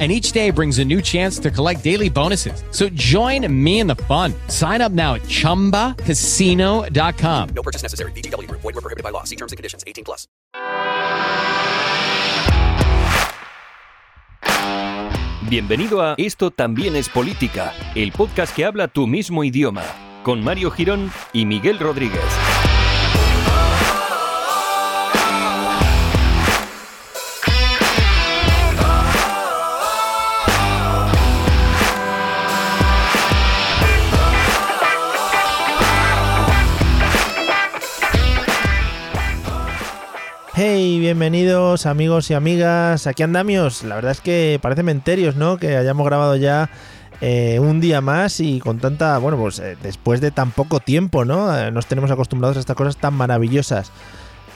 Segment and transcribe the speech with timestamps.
[0.00, 2.64] and each day brings a new chance to collect daily bonuses.
[2.72, 4.34] So join me in the fun.
[4.48, 7.48] Sign up now at ChumbaCasino.com.
[7.54, 8.10] No purchase necessary.
[8.12, 8.50] BGW.
[8.50, 9.22] Void were prohibited by law.
[9.22, 9.84] See terms and conditions.
[9.86, 10.26] 18 plus.
[15.48, 19.84] Bienvenido a Esto también es política, el podcast que habla tu mismo idioma,
[20.22, 22.22] con Mario Girón y Miguel Rodríguez.
[40.56, 43.08] Hey, bienvenidos amigos y amigas.
[43.08, 43.82] Aquí andamios.
[43.82, 45.56] La verdad es que parece menterios, ¿no?
[45.56, 46.70] Que hayamos grabado ya
[47.20, 51.24] eh, un día más y con tanta, bueno, pues eh, después de tan poco tiempo,
[51.24, 51.58] ¿no?
[51.58, 53.90] Eh, nos tenemos acostumbrados a estas cosas tan maravillosas.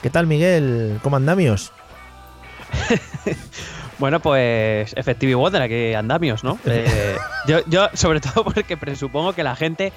[0.01, 1.01] ¿Qué tal, Miguel?
[1.03, 1.73] ¿Cómo andamios?
[3.99, 6.57] Bueno, pues Effective Water, aquí andamios, ¿no?
[6.65, 7.15] Eh,
[7.47, 9.91] yo, yo, sobre todo porque presupongo que la gente,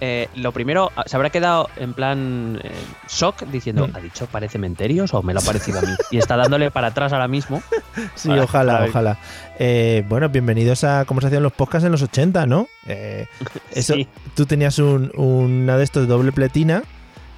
[0.00, 2.70] eh, lo primero, se habrá quedado en plan eh,
[3.08, 5.88] shock diciendo, ¿ha dicho parece cementerios o me lo ha parecido a mí?
[6.10, 7.62] Y está dándole para atrás ahora mismo.
[8.14, 9.16] Sí, ojalá, ojalá.
[9.58, 12.66] Eh, bueno, bienvenidos a cómo se hacían los podcasts en los 80, ¿no?
[12.86, 13.26] Eh,
[13.72, 14.06] eso, Sí.
[14.34, 16.82] Tú tenías un- una de estos de doble pletina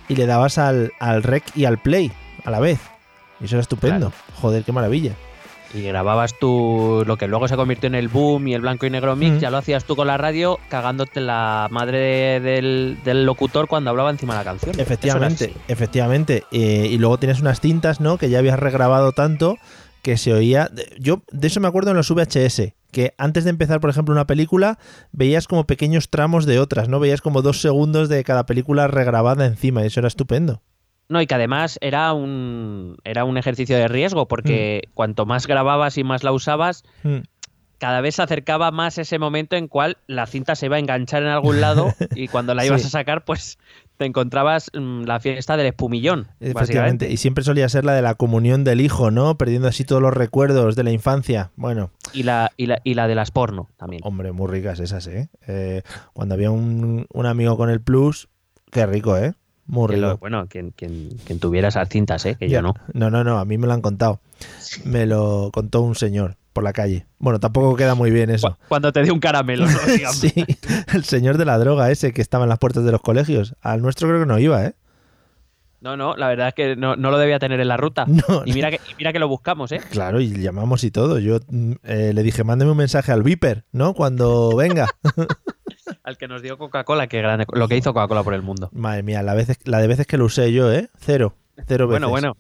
[0.09, 2.11] y le dabas al, al rec y al play
[2.45, 2.81] a la vez.
[3.41, 4.13] Y eso era estupendo.
[4.41, 5.13] Joder, qué maravilla.
[5.75, 8.91] Y grababas tú lo que luego se convirtió en el boom y el blanco y
[8.91, 9.39] negro mix, Mm.
[9.41, 13.91] ya lo hacías tú con la radio cagándote la madre de- del, del locutor cuando
[13.91, 14.81] hablaba encima de la canción.
[14.81, 16.45] Efectivamente, efectivamente.
[16.53, 18.17] Eh, y luego tienes unas cintas, ¿no?
[18.19, 19.57] Que ya habías regrabado tanto
[20.03, 20.71] que se oía.
[20.99, 22.75] Yo de eso me acuerdo en los VHS.
[22.91, 24.79] Que antes de empezar, por ejemplo, una película,
[25.13, 26.99] veías como pequeños tramos de otras, ¿no?
[27.01, 29.83] Veías como dos segundos de cada película regrabada encima.
[29.85, 30.63] Y eso era estupendo.
[31.09, 35.97] No, y que además era un, era un ejercicio de riesgo, porque cuanto más grababas
[35.99, 37.19] y más la usabas, Mm.
[37.79, 41.23] cada vez se acercaba más ese momento en cual la cinta se iba a enganchar
[41.23, 42.89] en algún lado y cuando la ibas Sí.
[42.89, 43.57] a sacar, pues
[43.97, 46.29] te encontrabas mm, la fiesta del espumillón.
[46.41, 46.55] Efectivamente.
[46.55, 47.11] básicamente.
[47.11, 49.37] Y siempre solía ser la de la comunión del hijo, ¿no?
[49.39, 51.51] Perdiendo así todos los recuerdos de la infancia.
[51.57, 54.03] Bueno, Y la, y, la, y la de las porno también.
[54.05, 55.29] hombre, muy ricas esas, ¿eh?
[55.47, 55.83] Eh,
[56.13, 58.29] cuando había un, un amigo con el plus,
[58.71, 59.35] qué rico, ¿eh?
[59.69, 60.07] Muy Que rico.
[60.09, 62.35] lo- bueno, quien, quien, quien tuviera esas cintas, ¿eh?
[62.39, 62.57] que Ya.
[62.59, 62.75] yo no.
[62.95, 64.21] No, no, no, a mí me lo han contado.
[64.85, 67.07] Me lo contó un señor por la calle.
[67.19, 68.51] Bueno, tampoco queda muy bien eso.
[68.51, 69.79] Cu- Cuando te dio un caramelo, ¿no?
[69.87, 70.17] Digamos.
[70.19, 70.33] sí,
[70.95, 73.55] el señor de la droga ese que estaba en las puertas de los colegios.
[73.61, 74.75] Al nuestro creo que no iba, ¿eh?
[75.81, 78.05] No, no, la verdad es que no, no lo debía tener en la ruta.
[78.09, 79.81] No, Y mira que, y mira que lo buscamos, ¿eh?
[79.91, 81.19] Claro, y llamamos y todo.
[81.21, 83.93] Yo mm, eh, le dije, mándeme un mensaje al Viper, ¿no?
[83.95, 84.89] Cuando venga.
[86.09, 88.71] Al que nos dio Coca-Cola, que grande, lo que hizo Coca-Cola por el mundo.
[88.73, 90.89] Madre mía, la, veces, la de veces que lo usé yo, ¿eh?
[90.97, 91.35] Cero.
[91.67, 92.01] Cero veces.
[92.01, 92.37] Bueno, bueno,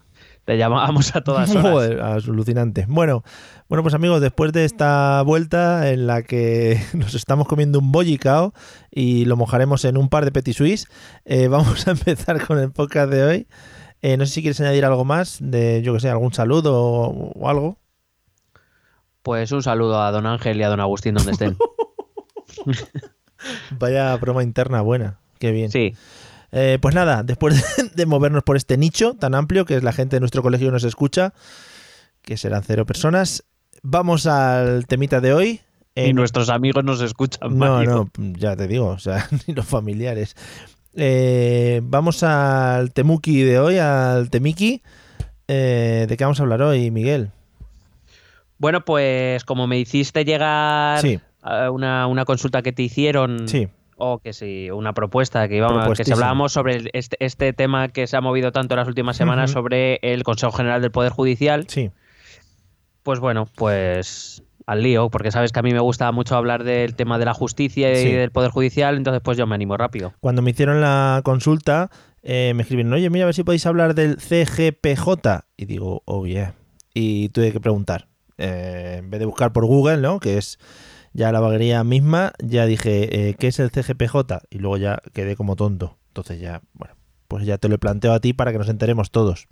[0.47, 1.71] te llamábamos a todas horas.
[1.71, 2.87] Joder, alucinante.
[2.89, 3.25] Bueno,
[3.69, 8.55] bueno, pues amigos, después de esta vuelta en la que nos estamos comiendo un bollicao
[8.91, 10.89] y lo mojaremos en un par de petit suisse,
[11.27, 13.49] eh, vamos a empezar con el podcast de hoy.
[14.00, 17.33] Eh, no sé si quieres añadir algo más, de yo que sé, algún saludo o,
[17.39, 17.77] o algo.
[19.21, 21.59] Pues un saludo a don Ángel y a don Agustín donde estén.
[23.78, 25.19] Vaya broma interna buena.
[25.38, 25.71] Qué bien.
[25.71, 25.94] Sí,
[26.50, 29.93] Eh, pues nada, después de, de movernos por este nicho tan amplio que es la
[29.93, 31.32] gente de nuestro colegio nos escucha,
[32.22, 33.44] que serán cero personas,
[33.82, 35.60] vamos al temita de hoy.
[35.94, 37.50] y nuestros amigos nos escuchan.
[37.59, 38.09] No, Mario.
[38.16, 40.34] no, ya te digo, o sea, ni los familiares.
[40.94, 44.82] Eh, vamos al Temuki de hoy, al Temiki.
[45.47, 47.31] Eh, ¿De qué vamos a hablar hoy, Miguel?
[48.59, 51.20] Bueno, pues como me hiciste llegar Sí.
[51.43, 53.69] Una, una consulta que te hicieron, Sí,
[53.99, 58.06] o que sí, una propuesta que íbamos, que si hablábamos sobre este, este tema que
[58.06, 61.67] se ha movido tanto en las últimas semanas sobre el Consejo General del Poder Judicial,
[61.69, 61.90] sí.
[63.02, 66.94] pues bueno, pues al lío, porque sabes que a mí me gusta mucho hablar del
[66.94, 70.12] tema de la justicia y del Poder Judicial, entonces pues yo me animo rápido.
[70.20, 71.91] Cuando me hicieron la consulta,
[72.23, 75.46] eh, me escribieron, oye, mira, a ver si podéis hablar del CGPJ.
[75.56, 76.55] Y digo, oh, yeah.
[76.93, 78.08] Y tuve que preguntar.
[78.37, 80.20] Eh, en vez de buscar por Google, ¿no?
[80.20, 80.58] Que es
[81.12, 84.16] ya la vaguería misma, ya dije, eh, ¿qué es el CGPJ?
[84.50, 85.99] Y luego ya quedé como tonto.
[86.08, 86.94] Entonces ya, bueno,
[87.28, 89.49] pues ya te lo planteo a ti para que nos enteremos todos.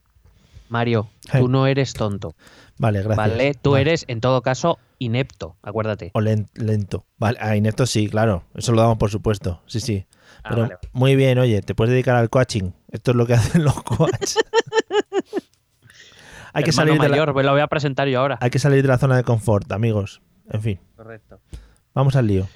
[0.68, 1.42] Mario, Hey.
[1.42, 2.34] tú no eres tonto,
[2.78, 3.16] Vale, gracias.
[3.16, 3.54] ¿vale?
[3.54, 3.82] Tú Vale.
[3.82, 6.10] eres, en todo caso, inepto, acuérdate.
[6.14, 7.06] O len- lento.
[7.18, 8.42] Vale, a inepto sí, claro.
[8.54, 9.62] Eso lo damos por supuesto.
[9.66, 10.06] Sí, sí.
[10.42, 12.72] Ah, Pero vale, muy bien, oye, te puedes dedicar al coaching.
[12.90, 14.38] Esto es lo que hacen los coaches.
[16.52, 18.38] hay que Hermano salir de la, mayor, lo voy a presentar yo ahora.
[18.40, 20.20] hay que salir de la zona de confort, amigos.
[20.50, 21.40] En fin, Correcto.
[21.94, 22.46] vamos al lío.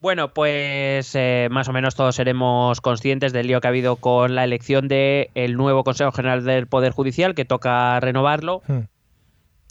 [0.00, 4.34] Bueno, pues eh, más o menos todos seremos conscientes del lío que ha habido con
[4.34, 8.62] la elección del nuevo Consejo General del Poder Judicial, que toca renovarlo.
[8.66, 8.80] Hmm.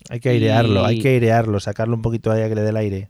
[0.09, 2.69] Hay que airearlo, Y- hay que airearlo, sacarlo un poquito ahí a que le dé
[2.69, 3.09] el aire.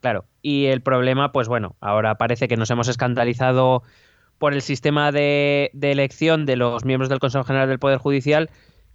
[0.00, 3.82] Claro, y el problema, pues bueno, ahora parece que nos hemos escandalizado
[4.38, 8.48] por el sistema de, de elección de los miembros del Consejo General del Poder Judicial,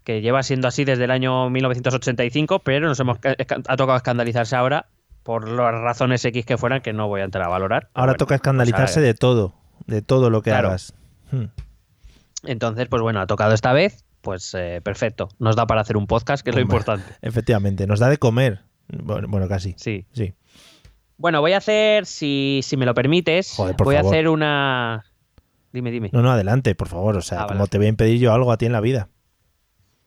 [0.08, 4.86] que lleva siendo así desde el año 1985, pero nos hemos ha tocado escandalizarse ahora
[5.24, 7.90] por las razones X que fueran que no voy a entrar a valorar.
[7.94, 9.54] Ahora bueno, toca escandalizarse de todo,
[9.86, 10.70] de todo lo que Claro.
[10.70, 10.94] hagas.
[11.32, 11.48] Hmm.
[12.46, 15.28] Entonces, pues bueno, ha tocado esta vez, pues eh, perfecto.
[15.40, 17.04] Nos da para hacer un podcast, que es lo importante.
[17.22, 18.62] Efectivamente, nos da de comer.
[18.88, 19.76] Bueno, bueno, casi.
[19.78, 20.06] Sí.
[20.14, 20.34] Sí.
[21.18, 24.06] Bueno, voy a hacer, si, si me lo permites, Joder, voy favor.
[24.06, 25.04] a hacer una...
[25.74, 26.10] Dime, dime.
[26.14, 27.18] No, no, adelante, por favor.
[27.18, 27.70] O sea, Ah, como vale.
[27.70, 29.10] te voy a impedir yo algo a ti en la vida.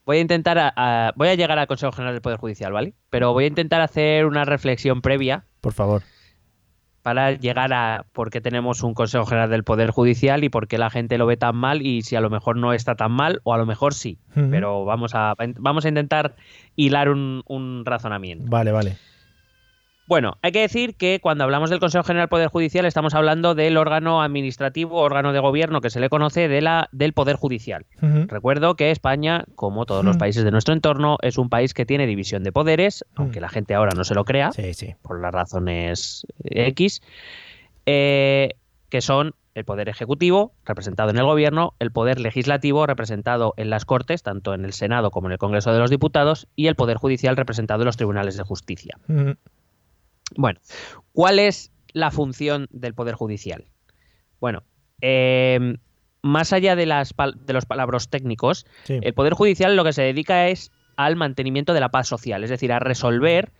[0.06, 2.94] Voy a intentar, a- a- voy a llegar al Consejo General del Poder Judicial, ¿vale?
[3.11, 6.02] Pero voy a intentar hacer una reflexión previa Por favor.
[7.02, 10.76] para llegar a por qué tenemos un Consejo General del Poder Judicial y por qué
[10.79, 13.41] la gente lo ve tan mal y si a lo mejor no está tan mal
[13.44, 14.19] o a lo mejor sí.
[14.35, 16.35] Pero vamos a, vamos a intentar
[16.76, 18.47] hilar un, un razonamiento.
[18.50, 18.97] Vale, vale.
[20.11, 23.55] Bueno, hay que decir que cuando hablamos del Consejo General del Poder Judicial estamos hablando
[23.55, 27.87] del órgano administrativo, órgano de gobierno que se le conoce de la, del Poder Judicial.
[28.27, 32.09] Recuerdo que España, como todos los países de nuestro entorno, es un país que tiene
[32.09, 34.97] división de poderes, aunque la gente ahora no se lo crea, Sí, sí.
[35.01, 37.03] por las razones eh, X,
[37.87, 38.57] eh,
[38.89, 43.85] que son el poder ejecutivo, representado en el gobierno, el poder legislativo, representado en las
[43.85, 46.97] Cortes, tanto en el Senado como en el Congreso de los Diputados, y el poder
[46.97, 48.99] judicial, representado en los tribunales de justicia.
[50.37, 50.61] Bueno,
[51.12, 53.65] ¿cuál es la función del Poder Judicial?
[54.41, 54.62] Bueno,
[55.00, 55.77] eh,
[56.23, 58.99] más allá de, las pal- de los palabras técnicos, Sí.
[59.03, 62.50] el Poder Judicial lo que se dedica es al mantenimiento de la paz social, es
[62.50, 63.53] decir, a resolver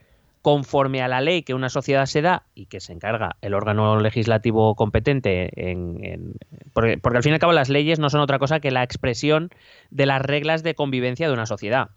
[0.43, 4.01] conforme a la ley que una sociedad se da y que se encarga el órgano
[4.01, 6.33] legislativo competente en, en-
[6.73, 8.83] porque, porque al fin y al cabo las leyes no son otra cosa que la
[8.83, 9.51] expresión
[9.91, 11.91] de las reglas de convivencia de una sociedad.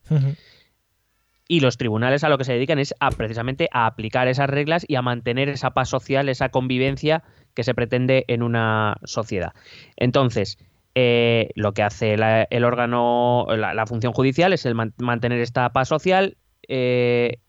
[1.48, 4.86] Y los tribunales a lo que se dedican es a precisamente a aplicar esas reglas
[4.88, 7.24] y a mantener esa paz social, esa convivencia
[7.54, 9.54] que se pretende en una sociedad.
[9.98, 10.58] Entonces,
[10.96, 15.70] eh, lo que hace la- el órgano, la, función judicial es el man- mantener esta
[15.72, 16.38] paz social
[16.68, 17.40] eh,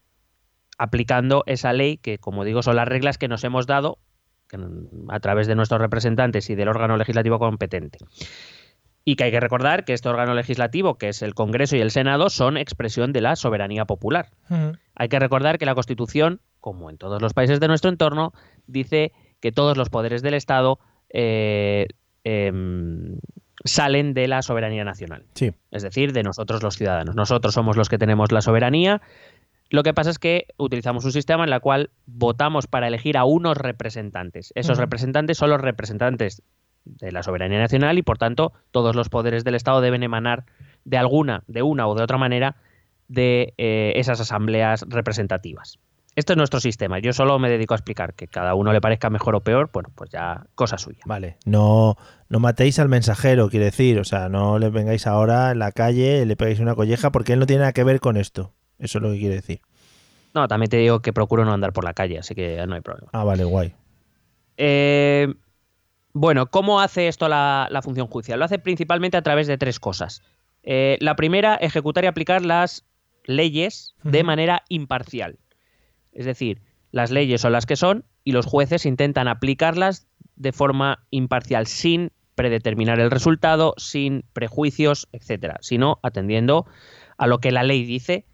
[0.79, 3.99] aplicando esa ley que, como digo, son las reglas que nos hemos dado
[4.53, 7.99] mm, a través de nuestros representantes y del órgano legislativo competente.
[9.05, 11.91] Y que hay que recordar que este órgano legislativo, que es el Congreso y el
[11.91, 14.31] Senado, son expresión de la soberanía popular.
[14.95, 18.33] Hay que recordar que la Constitución, como en todos los países de nuestro entorno,
[18.67, 20.79] dice que todos los poderes del Estado
[21.11, 21.87] eh,
[22.25, 23.19] em,
[23.65, 25.53] salen de la soberanía nacional, Sí.
[25.71, 27.15] es decir, de nosotros los ciudadanos.
[27.15, 29.03] Nosotros somos los que tenemos la soberanía.
[29.71, 33.25] Lo que pasa es que utilizamos un sistema en el cual votamos para elegir a
[33.25, 34.53] unos representantes.
[34.55, 36.43] Esos representantes son los representantes
[36.85, 40.45] de la soberanía nacional y por tanto todos los poderes del Estado deben emanar
[40.85, 42.57] de alguna, de una o de otra manera
[43.09, 45.79] de eh, esas asambleas representativas.
[46.17, 47.01] Este es nuestro sistema.
[47.01, 49.91] Yo solo me dedico a explicar que cada uno le parezca mejor o peor, bueno,
[49.95, 51.01] pues ya cosa suya.
[51.07, 51.39] Vale.
[51.45, 51.97] No,
[52.29, 53.99] no matéis al mensajero, quiere decir.
[53.99, 57.41] O sea, no le vengáis ahora en la calle, le pegáis una colleja, porque él
[57.41, 58.53] no tiene nada que ver con esto.
[58.79, 59.61] Eso es lo que quiere decir.
[60.35, 62.81] No, también te digo que procuro no andar por la calle, así que no hay
[62.81, 63.09] problema.
[63.13, 63.75] Ah, vale, guay.
[64.57, 65.35] Eh,
[66.15, 68.39] bueno, ¿cómo hace esto la, la función judicial?
[68.39, 70.23] Lo hace principalmente a través de tres cosas.
[70.63, 72.87] Eh, la primera, ejecutar y aplicar las
[73.25, 75.39] leyes de manera imparcial.
[76.13, 80.07] Es decir, las leyes son las que son y los jueces intentan aplicarlas
[80.37, 86.67] de forma imparcial, sin predeterminar el resultado, sin prejuicios, etcétera, sino atendiendo
[87.19, 88.25] a lo que la ley dice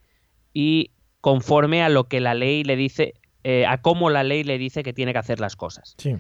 [0.52, 4.58] y conforme a lo que la ley le dice, eh, a cómo la ley le
[4.58, 5.94] dice que tiene que hacer las cosas.
[5.98, 6.16] Sí.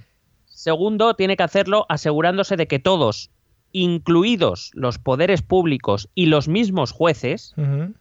[0.60, 3.30] Segundo, tiene que hacerlo asegurándose de que todos,
[3.72, 7.54] incluidos los poderes públicos y los mismos jueces,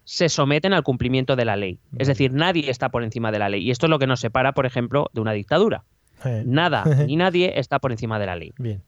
[0.04, 1.80] se someten al cumplimiento de la ley.
[1.98, 3.64] Es decir, nadie está por encima de la ley.
[3.64, 5.86] Y esto es lo que nos separa, por ejemplo, de una dictadura.
[6.26, 8.52] Eh, Nada ni nadie está por encima de la ley.
[8.58, 8.84] Bien.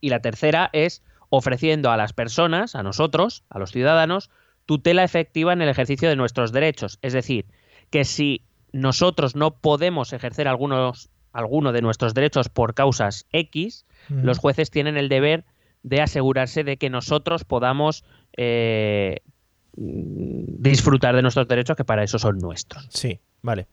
[0.00, 4.28] Y la tercera es ofreciendo a las personas, a nosotros, a los ciudadanos,
[4.64, 6.98] tutela efectiva en el ejercicio de nuestros derechos.
[7.00, 7.46] Es decir,
[7.90, 8.42] que si
[8.72, 14.96] nosotros no podemos ejercer algunos, alguno de nuestros derechos por causas X, los jueces tienen
[14.96, 15.44] el deber
[15.82, 18.04] de asegurarse de que nosotros podamos
[18.36, 19.20] eh,
[19.76, 22.86] disfrutar de nuestros derechos, que para eso son nuestros.
[22.90, 23.66] Sí, vale.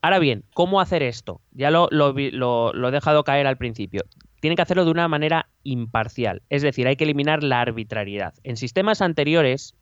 [0.00, 1.40] Ahora bien, ¿cómo hacer esto?
[1.52, 4.02] Ya lo, lo vi- lo- lo he dejado caer al principio.
[4.40, 8.34] Tienen que hacerlo de una manera imparcial, es decir, hay que eliminar la arbitrariedad.
[8.42, 9.74] En sistemas anteriores,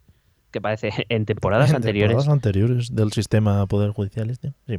[0.51, 4.53] que parece en temporadas En anteriores, temporadas anteriores del sistema Poder Judicial este.
[4.67, 4.79] Sí.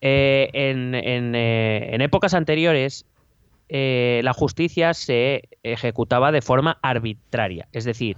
[0.00, 3.04] Eh, en, en, eh, en épocas anteriores
[3.68, 7.68] eh, la justicia se ejecutaba de forma arbitraria.
[7.72, 8.16] Es decir,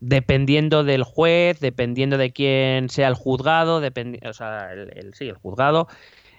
[0.00, 5.36] dependiendo del juez, dependiendo de quién sea el juzgado, o sea, el, el- sí, el
[5.36, 5.88] juzgado,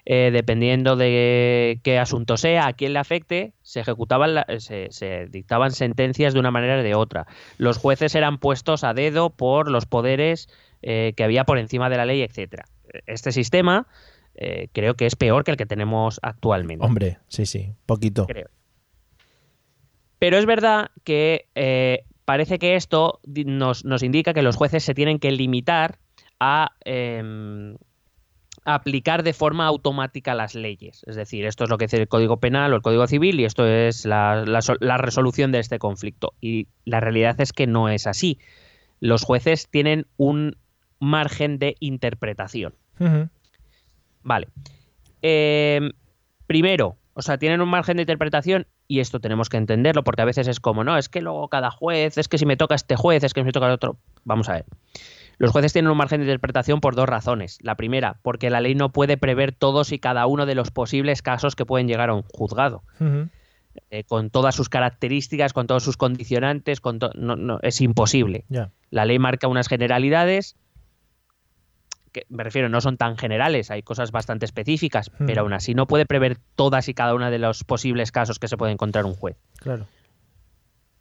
[0.04, 5.26] eh, dependiendo de qué asunto sea, a quién le afecte, se ejecutaban, la- se, se
[5.26, 7.26] dictaban sentencias de una manera o de otra.
[7.58, 10.48] Los jueces eran puestos a dedo por los poderes
[10.82, 12.66] eh, que había por encima de la ley, etcétera.
[13.06, 13.86] Este sistema
[14.34, 18.26] eh, creo que es peor que el que tenemos actualmente Hombre, sí, sí, poquito.
[18.26, 18.48] creo.
[20.18, 24.94] Pero es verdad que eh, parece que esto nos, nos indica que los jueces se
[24.94, 25.98] tienen que limitar
[26.38, 27.76] a, em,
[28.64, 31.02] a aplicar de forma automática las leyes.
[31.06, 33.44] Es decir, esto es lo que dice el Código Penal o el Código Civil y
[33.44, 36.34] esto es la, la resolución de este conflicto.
[36.40, 38.38] Y la realidad es que no es así.
[39.00, 40.56] Los jueces tienen un
[40.98, 42.74] margen de interpretación.
[44.22, 44.48] Vale.
[45.22, 45.90] Eh,
[46.46, 50.26] primero, o sea, tienen un margen de interpretación y esto tenemos que entenderlo porque a
[50.26, 52.96] veces es como, no, es que luego cada juez, es que si me toca este
[52.96, 53.98] juez, es que si me toca el otro.
[54.24, 54.64] Vamos a ver.
[55.38, 57.58] Los jueces tienen un margen de interpretación por dos razones.
[57.62, 61.22] La primera, porque la ley no puede prever todos y cada uno de los posibles
[61.22, 62.82] casos que pueden llegar a un juzgado.
[63.90, 68.44] Eh, con todas sus características, con todos sus condicionantes, con no, no, es imposible.
[68.90, 70.56] La ley marca unas generalidades
[72.16, 75.26] que me refiero, no son tan generales, hay cosas bastante específicas, Hmm.
[75.26, 78.48] pero aún así no puede prever todas y cada una de los posibles casos que
[78.48, 79.36] se puede encontrar un juez.
[79.58, 79.86] Claro.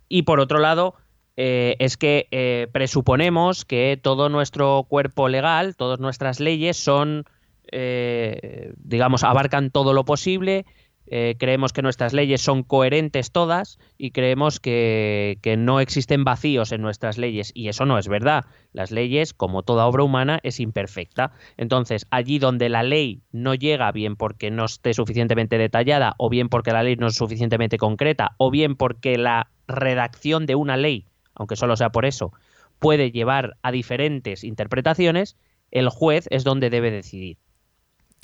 [0.09, 0.95] Y por otro lado,
[1.37, 7.23] eh, es que eh, presuponemos que todo nuestro cuerpo legal, todas nuestras leyes son,
[7.71, 10.65] eh, digamos, abarcan todo lo posible.
[11.07, 16.71] Eh, creemos que nuestras leyes son coherentes todas y creemos que, que no existen vacíos
[16.71, 17.51] en nuestras leyes.
[17.53, 18.45] Y eso no es verdad.
[18.73, 21.31] Las leyes, como toda obra humana, es imperfecta.
[21.57, 26.49] Entonces, allí donde la ley no llega, bien porque no esté suficientemente detallada, o bien
[26.49, 31.05] porque la ley no es suficientemente concreta, o bien porque la redacción de una ley,
[31.33, 32.31] aunque solo sea por eso,
[32.79, 35.37] puede llevar a diferentes interpretaciones,
[35.71, 37.37] el juez es donde debe decidir.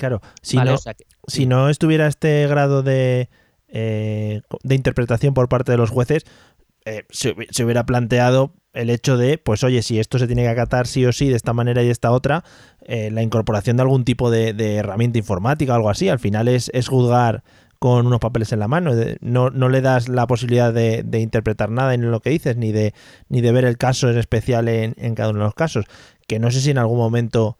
[0.02, 0.20] Claro.
[0.42, 0.70] Si ¿vale?
[0.72, 3.28] no, O sea que- si no estuviera este grado de,
[3.68, 6.24] eh, de interpretación por parte de los jueces,
[6.84, 10.42] eh, se, hubi- se hubiera planteado el hecho de, pues oye, si esto se tiene
[10.42, 12.42] que acatar sí o sí de esta manera y de esta otra,
[12.80, 16.08] eh, la incorporación de algún tipo de, de herramienta informática o algo así.
[16.08, 17.44] Al final es, es juzgar
[17.78, 18.92] con unos papeles en la mano.
[19.20, 22.72] No, no le das la posibilidad de, de interpretar nada en lo que dices, ni
[22.72, 22.94] de,
[23.28, 25.84] ni de ver el caso en especial en, en cada uno de los casos.
[26.26, 27.58] Que no sé si en algún momento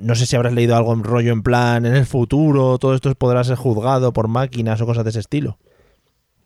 [0.00, 3.14] no sé si habrás leído algo en rollo en plan, en el futuro todo esto
[3.14, 5.58] podrá ser juzgado por máquinas o cosas de ese estilo.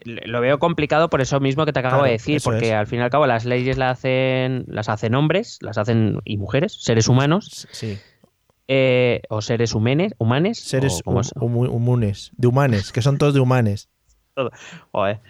[0.05, 2.73] lo veo complicado por eso mismo que te acabo Claro, de decir, porque es.
[2.75, 6.39] al fin y al cabo las leyes las hacen, las hacen hombres, las hacen y
[6.39, 7.99] mujeres, seres humanos, Sí.
[8.67, 13.35] eh, o seres humanes, humanes, Seres o hum- humu- humanes, de humanes, que son todos
[13.35, 13.89] de humanes.
[14.93, 15.21] Joder.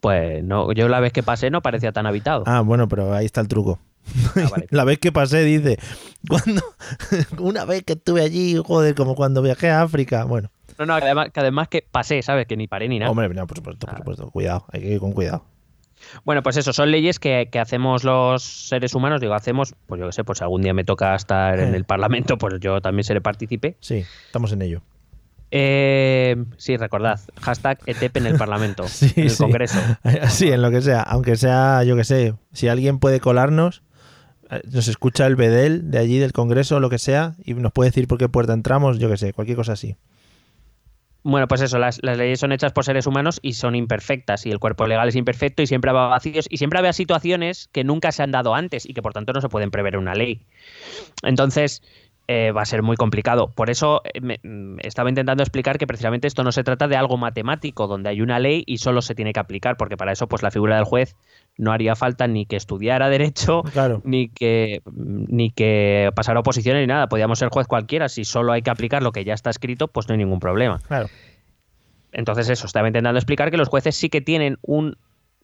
[0.00, 2.42] Pues no, yo la vez que pasé no parecía tan habitado.
[2.46, 3.78] Ah, bueno, pero ahí está el truco.
[4.36, 4.66] Ah, vale.
[4.70, 5.78] La vez que pasé, dice,
[6.28, 6.62] cuando
[7.38, 10.24] una vez que estuve allí, joder, como cuando viajé a África.
[10.24, 12.46] Bueno, No, no, que además, que además que pasé, ¿sabes?
[12.46, 13.10] Que ni paré ni nada.
[13.10, 15.44] hombre, no, por supuesto, por supuesto, cuidado, hay que ir con cuidado.
[16.24, 19.20] Bueno, pues eso, son leyes que, que hacemos los seres humanos.
[19.22, 21.76] Digo, hacemos, pues yo qué sé, pues si algún día me toca estar en Eh.
[21.76, 23.76] el Parlamento, pues yo también seré partícipe.
[23.80, 24.82] Sí, estamos en ello.
[25.50, 29.36] Eh, sí, recordad, hashtag ETEP en el Parlamento, Sí, en el sí.
[29.42, 29.78] Congreso.
[30.28, 33.82] Sí, en lo que sea, aunque sea, yo que sé, si alguien puede colarnos,
[34.70, 38.06] nos escucha el Bedel de allí del Congreso lo que sea y nos puede decir
[38.08, 39.96] por qué puerta entramos, yo que sé, cualquier cosa así.
[41.26, 44.50] Bueno, pues eso, las, las leyes son hechas por seres humanos y son imperfectas y
[44.50, 48.12] el cuerpo legal es imperfecto y siempre habrá vacíos y siempre habrá situaciones que nunca
[48.12, 50.42] se han dado antes y que por tanto no se pueden prever en una ley.
[51.22, 51.82] Entonces,
[52.28, 53.48] eh, va a ser muy complicado.
[53.54, 56.96] Por eso eh, me- mm, estaba intentando explicar que precisamente esto no se trata de
[56.96, 60.26] algo matemático, donde hay una ley y solo se tiene que aplicar, porque para eso
[60.26, 61.16] pues la figura del juez
[61.56, 64.00] no haría falta ni que estudiara derecho, Claro.
[64.04, 67.08] ni que ni que pasara oposiciones ni nada.
[67.08, 70.08] Podíamos ser juez cualquiera, si solo hay que aplicar lo que ya está escrito, pues
[70.08, 70.80] no hay ningún problema.
[70.86, 71.08] Claro.
[72.12, 74.96] Entonces eso, estaba intentando explicar que los jueces sí que tienen un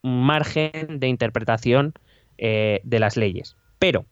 [0.02, 1.94] margen de interpretación
[2.38, 3.56] eh, de las leyes.
[3.78, 4.06] Pero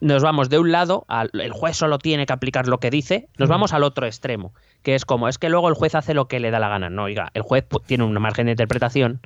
[0.00, 3.28] nos vamos de un lado, al, el juez solo tiene que aplicar lo que dice,
[3.38, 4.52] nos vamos al otro extremo,
[4.82, 6.90] que es como, es que luego el juez hace lo que le da la gana.
[6.90, 9.20] No, oiga, el juez tiene un margen de interpretación,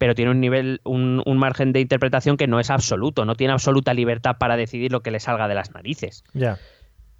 [0.00, 3.52] pero tiene un nivel, un, un margen de interpretación que no es absoluto, no tiene
[3.52, 6.24] absoluta libertad para decidir lo que le salga de las narices.
[6.32, 6.56] Ya.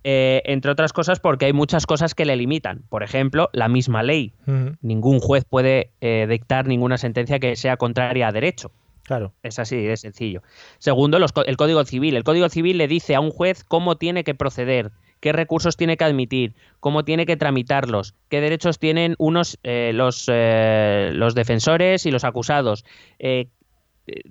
[0.02, 2.82] Eh, entre otras cosas porque hay muchas cosas que le limitan.
[2.88, 4.32] Por ejemplo, la misma ley
[4.80, 8.72] ningún juez puede eh, dictar ninguna sentencia que sea contraria a derecho.
[9.02, 9.34] Claro.
[9.42, 10.40] Es así de sencillo.
[10.78, 12.16] Segundo, los el Código Civil.
[12.16, 15.96] El Código Civil le dice a un juez cómo tiene que proceder, qué recursos tiene
[15.96, 22.06] que admitir, cómo tiene que tramitarlos, qué derechos tienen unos eh, los, eh, los defensores
[22.06, 22.84] y los acusados.
[23.18, 23.48] Eh,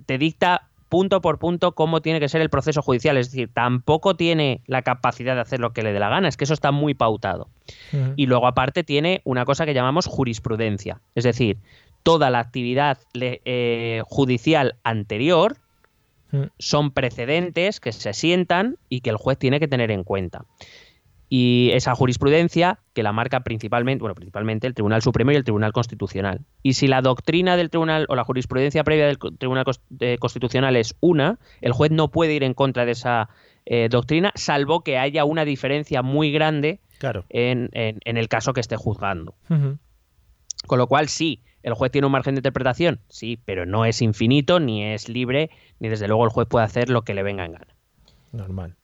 [0.06, 3.18] te dicta punto por punto cómo tiene que ser el proceso judicial.
[3.18, 6.28] Es decir, tampoco tiene la capacidad de hacer lo que le dé la gana.
[6.28, 7.48] Es que eso está muy pautado.
[8.16, 11.60] Y luego aparte tiene una cosa que llamamos jurisprudencia, es decir,
[12.04, 15.58] toda la actividad eh, judicial anterior.
[16.58, 20.46] Son precedentes que se sientan y que el juez tiene que tener en cuenta.
[21.32, 25.74] Y esa jurisprudencia que la marca principalmente, bueno, principalmente el Tribunal Supremo y el Tribunal
[25.74, 26.42] Constitucional.
[26.64, 29.64] Y si la doctrina del Tribunal o la jurisprudencia previa del Tribunal
[30.00, 33.30] eh, Constitucional es una, el juez no puede ir en contra de esa
[33.68, 37.26] eh, doctrina, salvo que haya una diferencia muy grande Claro.
[37.30, 39.36] en, en- en el caso que esté juzgando.
[40.68, 44.02] Con lo cual, sí, el juez tiene un margen de interpretación, sí, pero no es
[44.02, 45.50] infinito, ni es libre,
[45.80, 47.76] ni desde luego el juez puede hacer lo que le venga en gana.
[48.32, 48.76] Normal.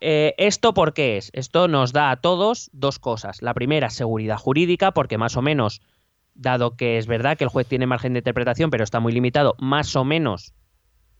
[0.00, 1.30] Eh, ¿Esto por qué es?
[1.32, 3.40] Esto nos da a todos dos cosas.
[3.40, 5.80] La primera, seguridad jurídica, porque más o menos,
[6.34, 9.54] dado que es verdad que el juez tiene margen de interpretación, pero está muy limitado,
[9.58, 10.54] más o menos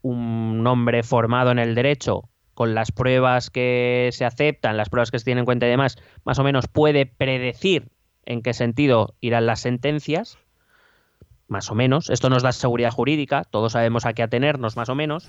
[0.02, 5.19] un hombre formado en el derecho, con las pruebas que se aceptan, las pruebas que
[5.19, 7.88] se tienen en cuenta y demás, más o menos puede predecir
[8.25, 10.38] en qué sentido irán las sentencias.
[11.52, 12.09] Más o menos.
[12.09, 15.26] Esto nos da seguridad jurídica, todos sabemos a qué atenernos, más o menos.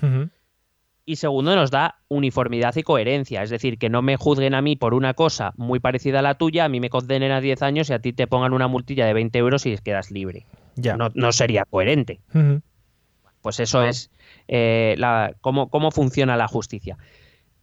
[1.04, 3.42] Y segundo, nos da uniformidad y coherencia.
[3.42, 6.36] Es decir, que no me juzguen a mí por una cosa muy parecida a la
[6.36, 9.04] tuya, a mí me condenen a 10 años y a ti te pongan una multilla
[9.04, 10.46] de 20 euros y quedas libre.
[10.76, 10.96] Ya.
[10.96, 12.20] No, no sería coherente.
[13.42, 14.10] Pues eso es
[14.48, 16.96] eh, la, cómo, cómo funciona la justicia.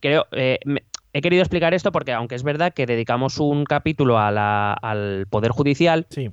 [0.01, 4.19] Creo, eh, me- he querido explicar esto porque, aunque es verdad que dedicamos un capítulo
[4.19, 6.29] a la- al Poder Judicial, Sí.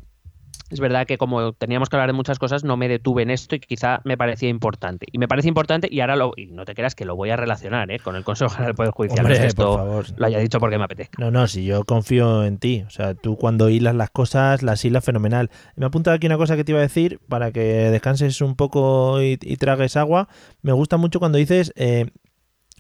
[0.71, 3.55] Es verdad que como teníamos que hablar de muchas cosas, no me detuve en esto
[3.57, 5.07] y quizá me parecía importante.
[5.13, 7.37] Y me parece importante y ahora lo, y no te creas que lo voy a
[7.37, 7.99] relacionar ¿eh?
[7.99, 9.23] con el Consejo General del Poder Judicial.
[9.25, 10.05] no es Hombre, que esto por favor.
[10.17, 11.23] lo haya dicho porque me apetezca.
[11.23, 12.85] No, no, si yo confío en ti.
[12.87, 15.51] O sea, tú cuando hilas las cosas, las hilas fenomenal.
[15.77, 18.55] Me ha apuntado aquí una cosa que te iba a decir para que descanses un
[18.57, 20.29] poco y, y tragues agua.
[20.63, 22.11] Me gusta mucho cuando dices, eh,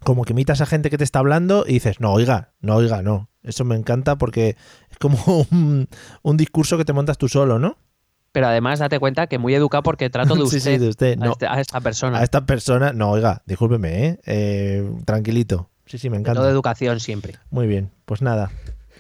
[0.05, 3.03] como que imitas a gente que te está hablando y dices, no, oiga, no, oiga,
[3.03, 3.29] no.
[3.43, 4.57] Eso me encanta porque
[4.91, 5.19] es como
[5.51, 5.89] un,
[6.23, 7.77] un discurso que te montas tú solo, ¿no?
[8.33, 11.23] Pero además date cuenta que muy educado porque trato de Sí, usted, sí, de usted.
[11.23, 12.19] a, este- a esta persona.
[12.19, 14.21] a esta persona, no, oiga, discúlpeme, ¿eh?
[14.27, 15.71] Eh, tranquilito.
[15.87, 16.51] Sí, sí, me Todo encanta.
[16.51, 17.37] educación siempre.
[17.51, 18.51] Muy bien, pues nada,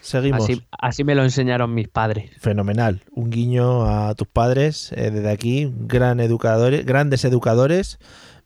[0.00, 0.42] seguimos.
[0.44, 2.30] Así, así me lo enseñaron mis padres.
[2.40, 3.02] Fenomenal.
[3.12, 7.98] Un guiño a tus padres eh, desde aquí, gran educadores, grandes educadores.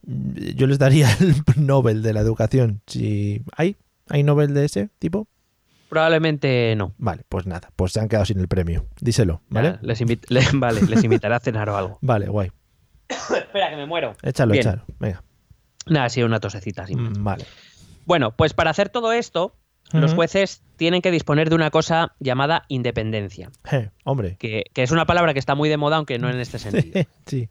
[0.05, 1.35] Yo les daría el
[1.67, 2.81] Nobel de la educación.
[2.87, 3.77] Si hay,
[4.09, 5.29] hay Nobel de ese tipo.
[5.89, 6.95] Probablemente no.
[6.99, 8.87] Vale, pues nada, pues se han quedado sin el premio.
[9.01, 9.73] Díselo, ¿vale?
[9.73, 11.99] Ya, Les, invit- le- vale, les invitaré a cenar o algo.
[12.01, 12.51] Vale, guay.
[13.09, 14.17] Espera, que me muero.
[14.23, 14.67] Échalo, Bien.
[14.67, 14.85] échalo.
[14.99, 15.23] Venga.
[15.87, 16.83] Nada, sí, una tosecita.
[16.83, 16.91] más.
[17.19, 17.45] Mm, Vale.
[18.07, 19.55] Bueno, pues para hacer todo esto,
[19.93, 24.37] los jueces tienen que disponer de una cosa llamada independencia, Je, hombre.
[24.39, 27.05] que, que es una palabra que está muy de moda, aunque no en este sentido.
[27.27, 27.49] sí.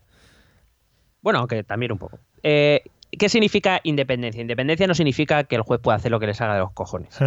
[1.21, 2.19] Bueno, aunque también un poco.
[2.43, 2.83] Eh,
[3.17, 4.41] ¿Qué significa independencia?
[4.41, 7.17] Independencia no significa que el juez pueda hacer lo que les haga de los cojones,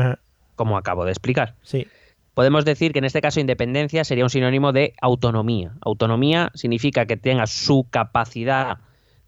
[0.57, 1.55] como acabo de explicar.
[1.63, 1.87] Sí.
[2.33, 5.73] Podemos decir que en este caso independencia sería un sinónimo de autonomía.
[5.83, 8.79] Autonomía significa que tenga su capacidad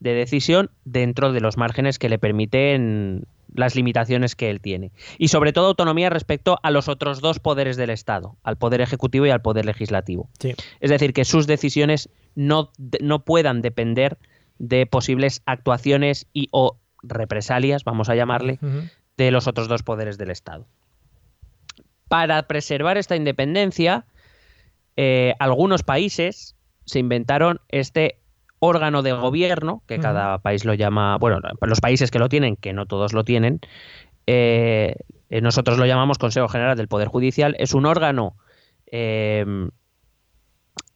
[0.01, 4.93] de decisión dentro de los márgenes que le permiten las limitaciones que él tiene.
[5.19, 9.25] Y sobre todo autonomía respecto a los otros dos poderes del Estado, al poder ejecutivo
[9.27, 10.29] y al poder legislativo.
[10.41, 10.55] Sí.
[10.81, 12.71] Es decir, que sus decisiones no,
[13.01, 14.19] no puedan depender
[14.59, 18.59] de posibles actuaciones y o represalias, vamos a llamarle,
[19.17, 20.67] de los otros dos poderes del Estado.
[22.09, 24.05] Para preservar esta independencia,
[24.97, 28.21] eh, algunos países se inventaron este
[28.59, 32.73] órgano de gobierno, que cada país lo llama, bueno, los países que lo tienen, que
[32.73, 33.61] no todos lo tienen,
[34.27, 34.97] eh,
[35.29, 38.37] eh, nosotros lo llamamos Consejo General del Poder Judicial, es un órgano,
[38.91, 39.45] eh,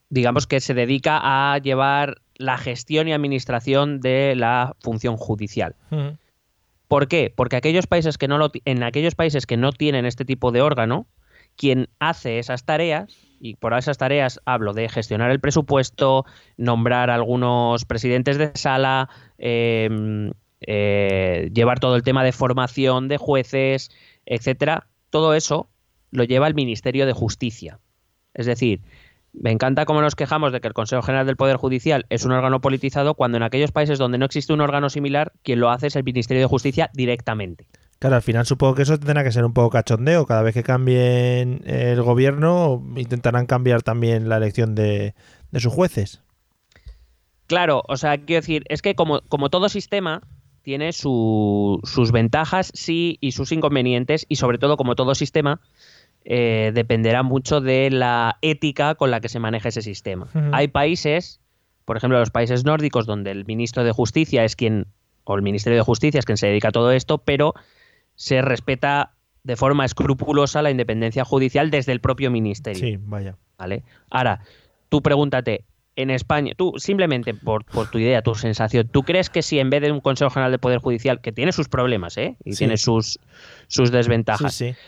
[0.09, 5.77] digamos, que se dedica a llevar la gestión y administración de la función judicial.
[6.89, 7.33] ¿Por qué?
[7.35, 10.63] Porque aquellos países que no lo en aquellos países que no tienen este tipo de
[10.63, 11.07] órgano,
[11.57, 16.25] quien hace esas tareas, y por esas tareas hablo de gestionar el presupuesto,
[16.57, 23.91] nombrar algunos presidentes de sala, eh, eh, llevar todo el tema de formación de jueces,
[24.25, 25.69] etcétera, todo eso
[26.11, 27.79] lo lleva el Ministerio de Justicia.
[28.33, 28.81] Es decir,
[29.33, 32.33] me encanta cómo nos quejamos de que el Consejo General del Poder Judicial es un
[32.33, 35.87] órgano politizado cuando en aquellos países donde no existe un órgano similar, quien lo hace
[35.89, 37.67] es el Ministerio de Justicia directamente.
[37.99, 40.25] Claro, al final supongo que eso tendrá que ser un poco cachondeo.
[40.25, 45.15] Cada vez que cambien el gobierno, intentarán cambiar también la elección de,
[45.51, 46.23] de sus jueces.
[47.47, 50.23] Claro, o sea, quiero decir, es que como, como todo sistema
[50.63, 55.61] tiene su- sus ventajas, sí, y sus inconvenientes, y sobre todo, como todo sistema,
[56.25, 60.29] eh, dependerá mucho de la ética con la que se maneja ese sistema.
[60.53, 61.41] Hay países,
[61.85, 64.87] por ejemplo, los países nórdicos, donde el ministro de Justicia es quien,
[65.25, 67.55] o el Ministerio de Justicia es quien se dedica a todo esto, pero
[68.15, 72.81] se respeta de forma escrupulosa la independencia judicial desde el propio ministerio.
[72.87, 73.37] Sí, vaya.
[73.59, 73.83] ¿vale?
[74.11, 74.41] Ahora,
[74.91, 75.65] tú pregúntate,
[75.97, 79.71] en España, tú simplemente por, por tu idea, tu sensación, ¿tú crees que si en
[79.71, 82.37] vez de un Consejo General de Poder Judicial, que tiene sus problemas, ¿eh?
[82.45, 82.59] Y Sí.
[82.59, 83.19] tiene sus,
[83.67, 84.79] sus desventajas, Sí, sí.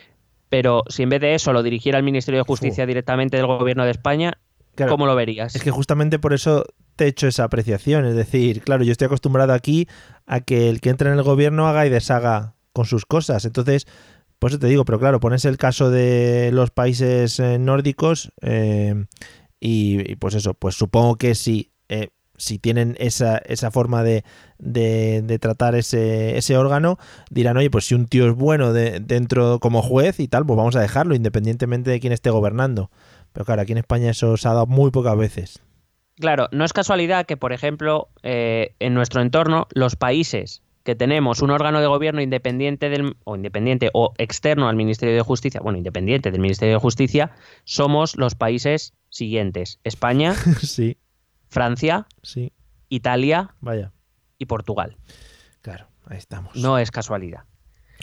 [0.53, 3.87] Pero si en vez de eso lo dirigiera el Ministerio de Justicia directamente del Gobierno
[3.87, 4.35] de España,
[4.75, 5.57] Claro, ¿cómo lo verías?
[5.57, 8.05] Es que justamente por eso te he hecho esa apreciación.
[8.05, 9.89] Es decir, claro, yo estoy acostumbrado aquí
[10.27, 13.47] a que el que entra en el gobierno haga y deshaga con sus cosas.
[13.47, 13.87] Entonces,
[14.39, 19.07] por eso te digo, pero claro, pones el caso de los países eh, nórdicos eh,
[19.59, 22.11] y, y pues eso, pues supongo que si, eh,
[22.43, 24.25] si tienen esa, esa forma de,
[24.59, 26.99] de- de tratar ese, ese órgano,
[27.31, 30.57] dirán, oye, pues si un tío es bueno de- dentro como juez y tal, pues
[30.57, 32.91] vamos a dejarlo, independientemente de quién esté gobernando.
[33.33, 35.63] Pero claro, aquí en España eso se ha dado muy pocas veces.
[36.19, 41.41] Claro, no es casualidad que, por ejemplo, eh, en nuestro entorno, los países que tenemos
[41.43, 45.79] un órgano de gobierno independiente del, o independiente o externo al Ministerio de Justicia, bueno,
[45.79, 47.31] independiente del Ministerio de Justicia,
[47.65, 50.99] somos los países siguientes: España, sí,
[51.53, 52.51] Francia, sí,
[52.89, 53.93] Italia vaya.
[54.39, 54.97] y Portugal.
[55.61, 56.57] Claro, ahí estamos.
[56.57, 57.45] No es casualidad.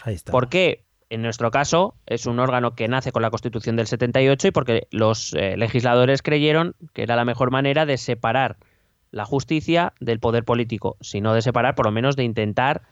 [0.04, 0.32] ahí está.
[0.32, 0.86] ¿Por qué?
[1.10, 4.88] En nuestro caso, es un órgano que nace con la Constitución del 78 y porque
[4.92, 8.58] los eh, legisladores creyeron que era la mejor manera de separar
[9.10, 12.84] la justicia del poder político, si no de separar, por lo menos de intentar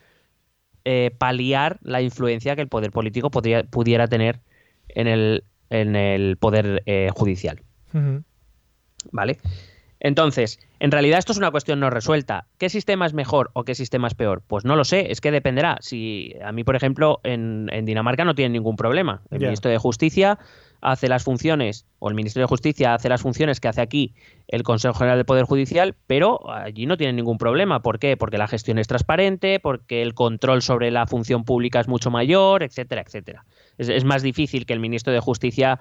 [0.84, 4.40] eh, paliar la influencia que el poder político podría- pudiera tener
[4.90, 7.62] en el, en el poder eh, judicial.
[9.12, 9.38] ¿Vale?
[10.00, 12.46] Entonces, en realidad esto es una cuestión no resuelta.
[12.58, 14.44] ¿Qué sistema es mejor o qué sistema es peor?
[14.46, 15.78] Pues no lo sé, es que dependerá.
[15.82, 19.22] Si a mí, por ejemplo, en, en Dinamarca no tienen ningún problema.
[19.32, 20.38] El ministro de Justicia
[20.82, 24.14] hace las funciones, o el Ministerio de Justicia hace las funciones que hace aquí
[24.48, 27.82] el Consejo General del Poder Judicial, pero allí no tienen ningún problema.
[27.82, 28.16] ¿Por qué?
[28.16, 32.62] Porque la gestión es transparente, porque el control sobre la función pública es mucho mayor,
[32.62, 33.46] etcétera, etcétera.
[33.78, 35.80] Es, es más difícil que el ministro de Justicia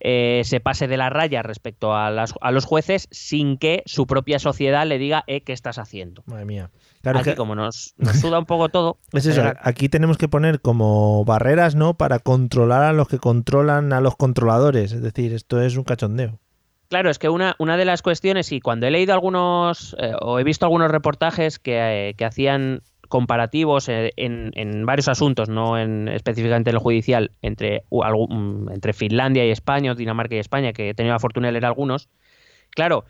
[0.00, 4.06] eh, se pase de la raya respecto a, las- a los jueces sin que su
[4.06, 6.22] propia sociedad le diga eh, qué estás haciendo.
[6.26, 6.70] Madre mía.
[7.02, 9.42] Claro, Aquí, que como nos, nos suda un poco todo, es eso.
[9.62, 11.94] Aquí tenemos que poner como barreras, ¿no?
[11.94, 14.92] Para controlar a los que controlan a los controladores.
[14.92, 16.38] Es decir, esto es un cachondeo.
[16.88, 20.38] Claro, es que una, una de las cuestiones, y cuando he leído algunos eh, o
[20.38, 26.70] he visto algunos reportajes que, que hacían comparativos eh, en, varios asuntos, no en, específicamente
[26.70, 31.14] en el judicial, mm, entre Finlandia y España, o Dinamarca y España, que he tenido
[31.14, 32.08] la fortuna de leer algunos,
[32.70, 33.04] claro,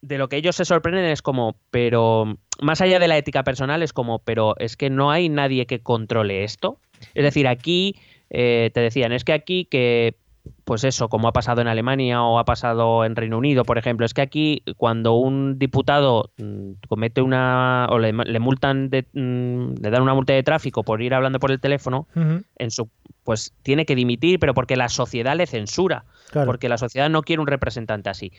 [0.00, 3.82] de lo que ellos se sorprenden es como, pero más allá de la ética personal,
[3.82, 6.78] es como, pero es que no hay nadie que controle esto.
[7.14, 7.96] Es decir, aquí
[8.30, 10.16] eh, te decían, es que aquí que
[10.64, 14.04] pues eso, como ha pasado en Alemania o ha pasado en Reino Unido, por ejemplo,
[14.06, 19.74] es que aquí cuando un diputado mm, comete una o le, le multan de, mm,
[19.82, 22.88] le dan una multa de tráfico por ir hablando por el teléfono, en su
[23.24, 26.46] pues tiene que dimitir, pero porque la sociedad le censura, Claro.
[26.46, 28.32] porque la sociedad no quiere un representante así.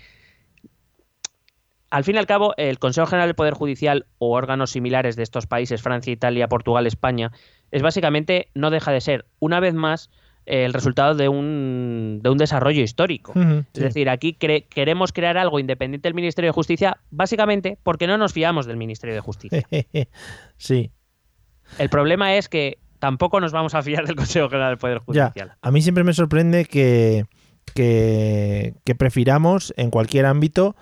[1.89, 5.21] Al fin y al cabo, el Consejo General del Poder Judicial o órganos similares de
[5.23, 7.31] estos países, Francia, Italia, Portugal, España,
[7.71, 10.09] es básicamente, no deja de ser, una vez más,
[10.45, 13.31] el resultado de un, de un desarrollo histórico.
[13.35, 13.81] Es sí.
[13.81, 18.33] decir, aquí cre- queremos crear algo independiente del Ministerio de Justicia, básicamente porque no nos
[18.33, 19.63] fiamos del Ministerio de Justicia.
[20.57, 20.91] sí.
[21.79, 25.25] El problema es que tampoco nos vamos a fiar del Consejo General del Poder Ya.
[25.27, 25.53] Judicial.
[25.61, 27.25] A mí siempre me sorprende que,
[27.73, 30.75] que, que prefiramos en cualquier ámbito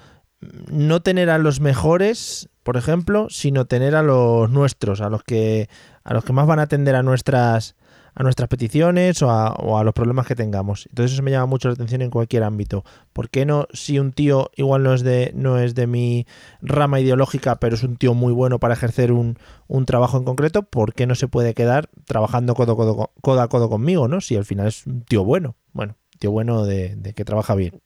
[0.71, 5.69] no tener a los mejores, por ejemplo, sino tener a los nuestros, a los que
[6.03, 7.75] a los que más van a atender a nuestras
[8.13, 10.85] a nuestras peticiones o a, o a los problemas que tengamos.
[10.87, 12.83] Entonces eso me llama mucho la atención en cualquier ámbito.
[13.13, 16.25] ¿Por qué no si un tío igual no es de no es de mi
[16.61, 20.63] rama ideológica, pero es un tío muy bueno para ejercer un, un trabajo en concreto,
[20.63, 24.21] ¿por qué no se puede quedar trabajando codo, codo, codo a codo conmigo, no?
[24.21, 25.55] Si al final es un tío bueno.
[25.73, 27.81] Bueno, tío bueno de, de que trabaja bien.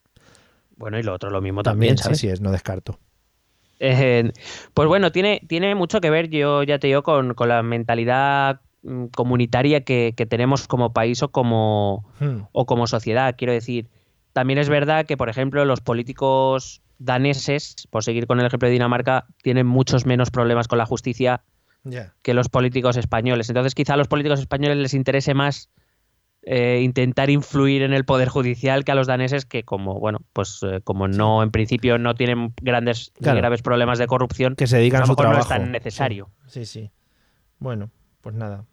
[0.77, 2.17] Bueno, y lo otro, lo mismo también, También, ¿sabes?
[2.19, 2.99] sí, sí, es, no descarto.
[3.79, 4.31] Eh,
[4.73, 8.61] pues bueno, tiene, tiene mucho que ver, yo ya te digo, con, con la mentalidad
[9.15, 13.35] comunitaria que, que tenemos como país o como, Hmm, o como sociedad.
[13.37, 13.89] Quiero decir,
[14.33, 18.73] también es verdad que, por ejemplo, los políticos daneses, por seguir con el ejemplo de
[18.73, 21.43] Dinamarca, tienen muchos menos problemas con la justicia
[22.23, 23.49] que los políticos españoles.
[23.49, 25.69] Entonces, quizá a los políticos españoles les interese más
[26.47, 30.59] eh, intentar influir en el poder judicial que a los daneses que como bueno pues
[30.61, 33.37] eh, como no en principio no tienen grandes Claro.
[33.39, 35.53] graves problemas de corrupción Que se dedican a a lo su mejor no trabajo.
[35.53, 36.91] es tan necesario Sí, sí.
[37.57, 37.89] Bueno,
[38.21, 38.65] pues nada.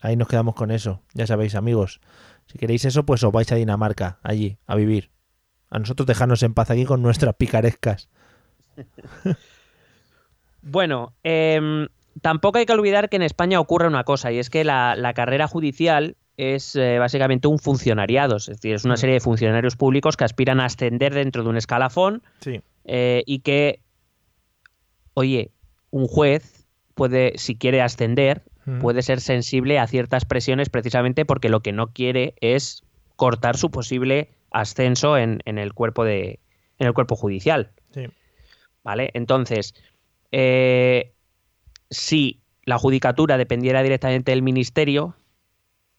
[0.00, 1.02] Ahí nos quedamos con eso.
[1.14, 2.00] Ya sabéis, amigos.
[2.46, 5.10] Si queréis eso, pues os vais a Dinamarca, allí, a vivir.
[5.70, 8.08] A nosotros dejarnos en paz aquí con nuestras picarescas.
[10.62, 11.88] Bueno, em,
[12.22, 15.14] tampoco hay que olvidar que en España ocurre una cosa, y es que la, la
[15.14, 18.98] carrera judicial es eh, básicamente un funcionariado, es decir, es una Mm.
[18.98, 22.60] serie de funcionarios públicos que aspiran a ascender dentro de un escalafón Sí.
[22.84, 23.80] eh, y que,
[25.14, 25.50] oye,
[25.90, 28.80] un juez puede, si quiere ascender, Mm.
[28.80, 32.82] puede ser sensible a ciertas presiones precisamente porque lo que no quiere es
[33.14, 36.40] cortar su posible ascenso en, en el cuerpo de
[36.78, 37.70] en el cuerpo judicial.
[37.92, 38.06] Sí.
[38.84, 39.10] ¿Vale?
[39.14, 39.74] Entonces,
[40.32, 41.12] eh,
[41.90, 45.14] si la judicatura dependiera directamente del ministerio,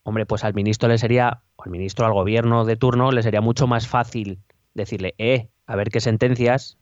[0.04, 3.42] hombre, pues al ministro le sería, o al ministro al gobierno de turno, le sería
[3.42, 4.40] mucho más fácil
[4.74, 6.78] decirle, eh, a ver qué sentencias,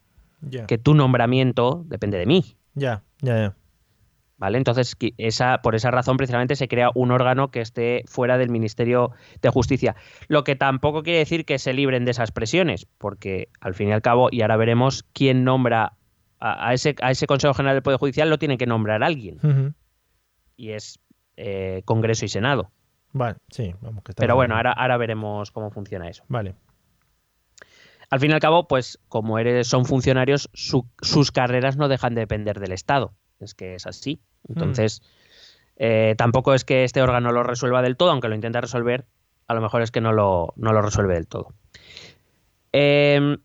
[0.68, 2.56] que tu nombramiento depende de mí.
[2.76, 3.56] Ya, ya, ya.
[4.46, 4.60] ¿Vale?
[4.60, 9.10] Entonces, esa, por esa razón, precisamente, se crea un órgano que esté fuera del Ministerio
[9.42, 9.96] de Justicia.
[10.28, 13.92] Lo que tampoco quiere decir que se libren de esas presiones, porque al fin y
[13.92, 15.94] al cabo, y ahora veremos quién nombra
[16.40, 19.40] a, a ese, a ese Consejo General del Poder Judicial, lo tiene que nombrar alguien,
[20.58, 21.00] y es
[21.38, 22.70] eh, Congreso y Senado.
[23.14, 26.24] Vale, sí, vamos que está Pero bueno, ahora, ahora veremos cómo funciona eso.
[26.28, 26.54] Vale.
[28.12, 32.14] Al fin y al cabo, pues como eres, son funcionarios, su- sus carreras no dejan
[32.14, 33.14] de depender del Estado.
[33.40, 34.22] Es que es así.
[34.50, 35.02] Entonces,
[35.78, 39.06] eh, tampoco es que este órgano lo resuelva del todo, aunque lo intenta resolver,
[39.48, 41.50] a lo mejor es que no lo, no lo resuelve del todo.
[42.74, 43.38] Eh,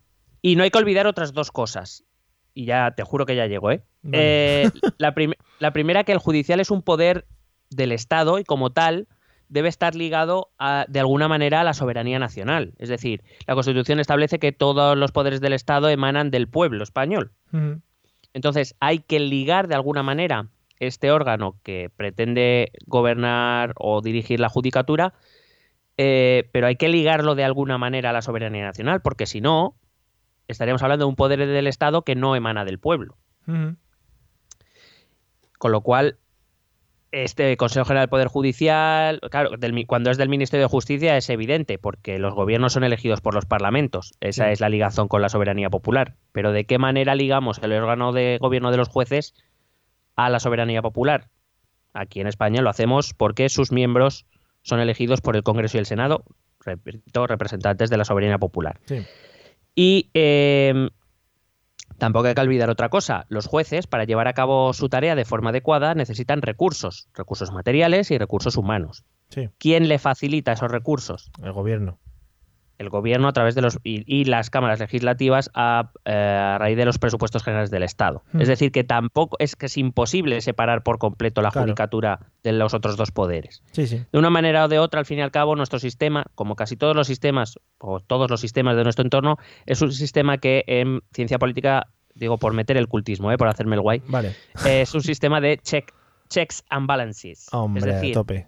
[0.43, 2.05] y no hay que olvidar otras dos cosas.
[2.55, 3.83] Y ya te juro que ya llego, ¿eh?
[4.03, 4.65] Vale.
[4.65, 7.27] Eh, la, prim- la primera, que el judicial es un poder
[7.71, 9.07] del Estado y como tal
[9.49, 12.73] debe estar ligado a- de alguna manera a la soberanía nacional.
[12.79, 17.33] Es decir, la Constitución establece que todos los poderes del Estado emanan del pueblo español.
[17.53, 17.81] Ujú.
[18.33, 20.49] Entonces, hay que ligar de alguna manera
[20.81, 25.15] este órgano que pretende gobernar o dirigir la judicatura,
[25.97, 29.77] eh, pero hay que ligarlo de alguna manera a la soberanía nacional, porque si no,
[30.49, 33.17] estaríamos hablando de un poder del Estado que no emana del pueblo.
[35.59, 36.17] Con lo cual,
[37.13, 41.29] este Consejo General del Poder Judicial, claro, del cuando es del Ministerio de Justicia es
[41.29, 44.15] evidente, porque los gobiernos son elegidos por los parlamentos.
[44.21, 44.53] Esa Sí.
[44.53, 46.15] es la ligazón con la soberanía popular.
[46.33, 49.35] Pero ¿de qué manera ligamos el órgano de gobierno de los jueces
[50.27, 51.29] a la soberanía popular?
[51.93, 54.27] Aquí en España lo hacemos porque sus miembros
[54.63, 56.25] son elegidos por el Congreso y el Senado,
[56.65, 58.79] repito, representantes de la soberanía popular.
[58.85, 59.05] Sí.
[59.75, 60.91] Y eh,
[61.99, 63.25] tampoco hay que olvidar otra cosa.
[63.29, 68.11] Los jueces, para llevar a cabo su tarea de forma adecuada, necesitan recursos, recursos materiales
[68.11, 69.05] y recursos humanos.
[69.31, 71.31] Sí, ¿Quién le facilita esos recursos?
[71.43, 71.99] el gobierno.
[72.81, 76.79] El gobierno a través de los y, y las cámaras legislativas a, eh, a raíz
[76.79, 78.23] de los presupuestos generales del Estado.
[78.33, 78.41] Hmm.
[78.41, 81.67] Es decir, que tampoco es que es imposible separar por completo la Claro.
[81.67, 83.63] judicatura de los otros dos poderes.
[83.73, 84.03] Sí, sí.
[84.11, 86.77] De una manera o de otra, al fin y al cabo, nuestro sistema, como casi
[86.77, 91.03] todos los sistemas, o todos los sistemas de nuestro entorno, es un sistema que en
[91.13, 93.37] ciencia política, digo por meter el cultismo, ¿eh?
[93.37, 94.35] por hacerme el guay, Vale.
[94.65, 95.93] es un sistema de check,
[96.31, 97.47] checks and balances.
[97.53, 98.47] Hombre, es decir, tope.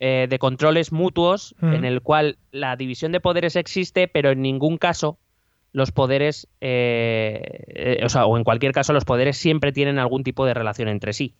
[0.00, 1.74] Eh, de controles mutuos Mm.
[1.74, 5.18] en el cual la división de poderes existe, pero en ningún caso
[5.72, 10.24] los poderes, eh, eh, o sea, o en cualquier caso los poderes siempre tienen algún
[10.24, 11.34] tipo de relación entre sí.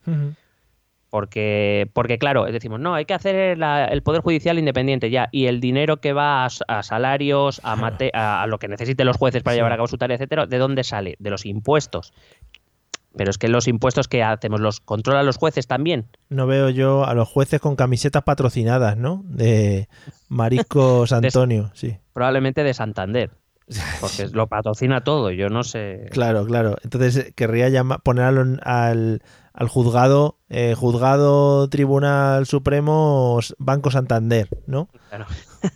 [1.10, 5.46] Porque, porque claro, decimos, no, hay que hacer la- el Poder Judicial independiente ya, y
[5.46, 9.42] el dinero que va a, salarios, a, mate- a, a lo que necesiten los jueces
[9.42, 9.58] para Sí.
[9.58, 11.16] llevar a cabo su tarea, etcétera, ¿de dónde sale?
[11.18, 12.12] De los impuestos.
[13.16, 16.06] Pero es que los impuestos que hacemos, ¿los controlan los jueces también?
[16.28, 19.22] No veo yo a los jueces con camisetas patrocinadas, ¿no?
[19.24, 19.88] De
[20.28, 21.96] Mariscos Antonio, sí.
[22.12, 23.30] Probablemente de Santander,
[24.00, 26.06] porque lo patrocina todo, yo no sé.
[26.10, 26.76] Claro, claro.
[26.84, 29.22] Entonces eh, querría llamar, poner al, al,
[29.60, 34.88] al juzgado, eh, juzgado Tribunal Supremo Banco Santander, ¿no?
[35.10, 35.26] Claro.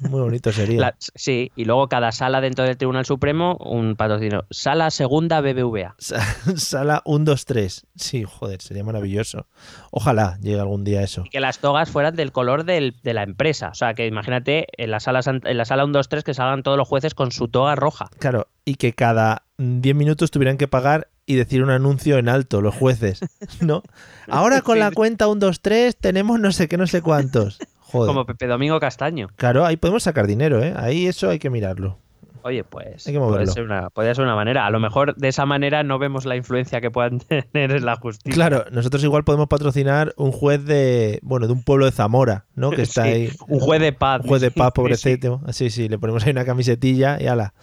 [0.08, 0.80] Muy bonito sería.
[0.80, 4.46] La- sí, y luego cada sala dentro del Tribunal Supremo, un patrocinio.
[4.48, 5.96] Sala segunda BBVA.
[5.98, 6.24] Sa-
[6.56, 7.86] Sala 1, 2, 3.
[7.94, 9.48] Sí, joder, sería maravilloso.
[9.90, 11.22] Ojalá llegue algún día eso.
[11.26, 13.68] Y que las togas fueran del color del- de la empresa.
[13.68, 16.62] O sea, que imagínate en la sala, en la sala 1, 2, 3 que salgan
[16.62, 18.06] todos los jueces con su toga roja.
[18.18, 22.60] Claro, y que cada 10 minutos tuvieran que pagar y decir un anuncio en alto
[22.60, 23.20] los jueces,
[23.60, 23.82] ¿no?
[24.28, 27.58] Ahora con la cuenta 1, 2, 3 tenemos no sé qué, no sé cuántos.
[27.80, 28.08] Joder.
[28.08, 29.28] Como Pepe Domingo Castaño.
[29.36, 30.74] Claro, ahí podemos sacar dinero, ¿eh?
[30.76, 31.98] Ahí eso hay que mirarlo.
[32.42, 33.52] Oye, pues Hay que puede moverlo.
[33.54, 34.66] ser, una, podría ser una manera.
[34.66, 37.18] A lo mejor de esa manera no vemos la influencia que puedan
[37.52, 38.34] tener en la justicia.
[38.34, 42.70] Claro, nosotros igual podemos patrocinar un juez de, bueno, de un pueblo de Zamora, ¿no?
[42.70, 43.30] Que está Sí, ahí.
[43.48, 44.20] Un juez de paz.
[44.22, 44.72] Un juez de paz, sí.
[44.74, 45.40] pobrecito.
[45.52, 47.54] Sí, sí, le ponemos ahí una camisetilla y ala.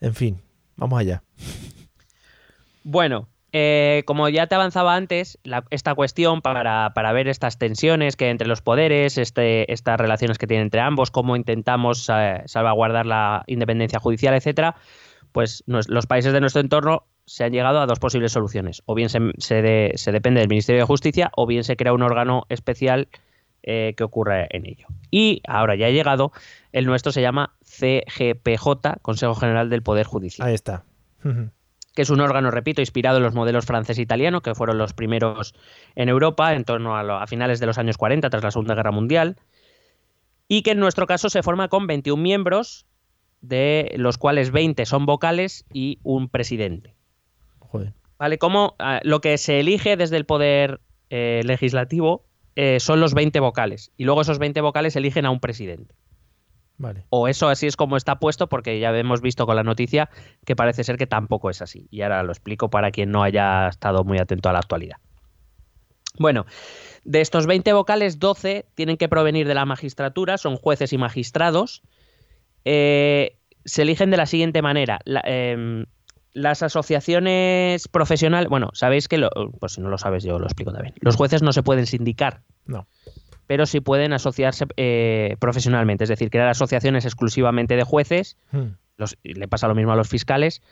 [0.00, 0.40] En fin,
[0.76, 1.22] vamos allá.
[2.84, 8.16] Bueno, eh, como ya te avanzaba antes, la- esta cuestión para, para ver estas tensiones
[8.16, 12.42] que hay entre los poderes, este, estas relaciones que tienen entre ambos, cómo intentamos eh,
[12.46, 14.74] salvaguardar la independencia judicial, etcétera,
[15.32, 18.82] pues los países de nuestro entorno se han llegado a dos posibles soluciones.
[18.86, 21.92] O bien se, se de- se depende del Ministerio de Justicia, o bien se crea
[21.92, 23.08] un órgano especial
[23.62, 24.88] eh, que ocurra en ello.
[25.10, 26.32] Y ahora ya ha llegado,
[26.72, 30.84] el nuestro se llama CGPJ, Consejo General del Poder Judicial Ahí está.
[31.94, 34.94] Que es un órgano, repito, inspirado en los modelos francés e italiano, que fueron los
[34.94, 35.54] primeros
[35.94, 38.74] en Europa en torno a, lo- a finales de los años 40, tras la Segunda
[38.74, 39.36] Guerra Mundial,
[40.48, 42.86] y que en nuestro caso se forma con 21 miembros,
[43.40, 46.94] de los cuales 20 son vocales y un presidente.
[47.58, 47.92] Joder.
[48.18, 48.38] ¿Vale?
[48.38, 52.24] Como ah, lo que se elige desde el poder eh, legislativo
[52.54, 55.94] eh, son los 20 vocales, y luego esos 20 vocales eligen a un presidente.
[56.82, 57.04] Vale.
[57.10, 60.10] O eso así es como está puesto, porque ya hemos visto con la noticia
[60.44, 61.86] que parece ser que tampoco es así.
[61.92, 64.96] Y ahora lo explico para quien no haya estado muy atento a la actualidad.
[66.18, 66.44] Bueno,
[67.04, 71.82] de estos 20 vocales, 12 tienen que provenir de la magistratura, son jueces y magistrados.
[72.64, 74.98] Eh, se eligen de la siguiente manera.
[75.04, 75.86] La- em,
[76.32, 80.72] las asociaciones profesionales, bueno, sabéis que, lo, pues si no lo sabes yo lo explico
[80.72, 80.94] también.
[81.00, 82.88] Los jueces no se pueden sindicar No.
[83.52, 88.38] Pero sí pueden asociarse eh, profesionalmente, es decir, crear asociaciones exclusivamente de jueces.
[88.50, 88.76] Hmm.
[88.96, 90.62] Los- le pasa lo mismo a los fiscales.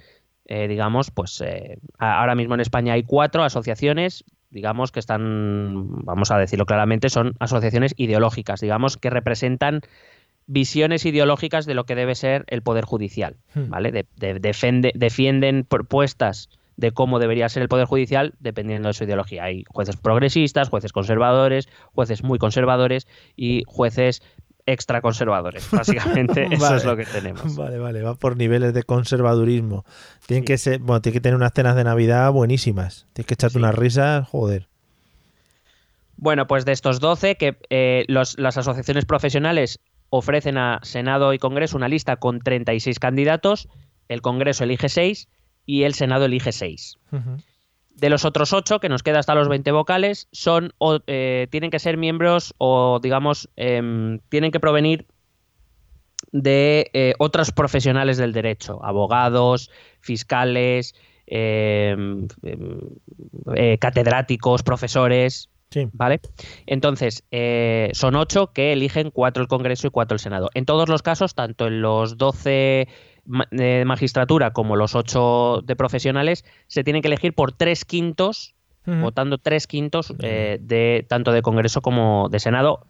[0.46, 6.30] eh, digamos, pues eh, ahora mismo en España hay cuatro asociaciones, digamos, que están, vamos
[6.30, 9.82] a decirlo claramente, son asociaciones ideológicas, digamos, que representan
[10.46, 13.68] visiones ideológicas de lo que debe ser el Poder Judicial, Hmm.
[13.68, 13.92] ¿vale?
[13.92, 16.48] De- de- defende- defienden propuestas
[16.80, 19.44] de cómo debería ser el Poder Judicial dependiendo de su ideología.
[19.44, 24.22] Hay jueces progresistas, jueces conservadores, jueces muy conservadores y jueces
[24.66, 25.68] extra conservadores.
[25.72, 26.76] Básicamente eso Vale.
[26.76, 27.54] es lo que tenemos.
[27.56, 29.84] Vale, vale, va por niveles de conservadurismo.
[30.26, 33.06] Tienen que ser, bueno, tiene que tener unas cenas de Navidad buenísimas.
[33.12, 33.58] Tienes que echarte Sí.
[33.58, 34.66] unas risas, joder.
[36.16, 41.38] Bueno, pues de estos 12, que eh, los- las asociaciones profesionales ofrecen a Senado y
[41.38, 43.68] Congreso una lista con 36 candidatos,
[44.08, 45.28] el Congreso elige 6
[45.66, 46.98] y el Senado elige 6.
[47.12, 47.36] Ujú.
[47.94, 51.70] De los otros 8, que nos queda hasta los 20 vocales, son o, eh, tienen
[51.70, 55.06] que ser miembros o, digamos, em, tienen que provenir
[56.32, 59.70] de eh, otros profesionales del derecho, abogados,
[60.00, 60.94] fiscales,
[61.26, 62.78] em, em,
[63.56, 65.86] eh, catedráticos, profesores, Sí.
[65.92, 66.18] ¿Vale?
[66.66, 70.50] Entonces, eh, son ocho que eligen cuatro el Congreso y cuatro el Senado.
[70.54, 72.90] En todos los casos, tanto en los 12 ma-
[73.50, 78.54] de magistratura como los ocho de profesionales, se tienen que elegir por tres quintos,
[78.86, 82.86] votando tres quintos eh, de tanto de Congreso como de Senado,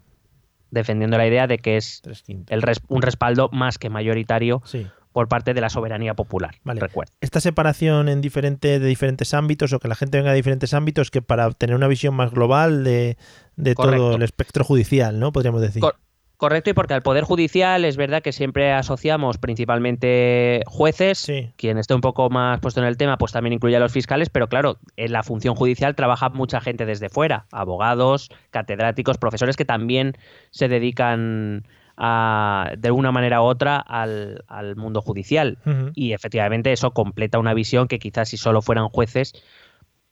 [0.70, 2.02] defendiendo la idea de que es
[2.48, 4.86] el res- un respaldo más que mayoritario Sí.
[5.12, 6.54] por parte de la soberanía popular.
[6.62, 6.80] Vale.
[6.80, 7.12] Recuerda.
[7.20, 11.10] Esta separación en diferente, de diferentes ámbitos o que la gente venga de diferentes ámbitos
[11.10, 13.18] que para tener una visión más global de,
[13.56, 15.32] de todo el espectro judicial, ¿no?
[15.32, 15.80] Podríamos decir.
[15.82, 15.96] Cor-
[16.40, 21.52] Correcto, y porque al Poder Judicial es verdad que siempre asociamos principalmente jueces, Sí.
[21.56, 24.30] quien esté un poco más puesto en el tema, pues también incluye a los fiscales,
[24.30, 29.66] pero claro, en la función judicial trabaja mucha gente desde fuera, abogados, catedráticos, profesores que
[29.66, 30.16] también
[30.50, 31.66] se dedican
[31.98, 35.58] a, de una manera u otra al, al mundo judicial.
[35.94, 39.34] Y efectivamente eso completa una visión que quizás si solo fueran jueces,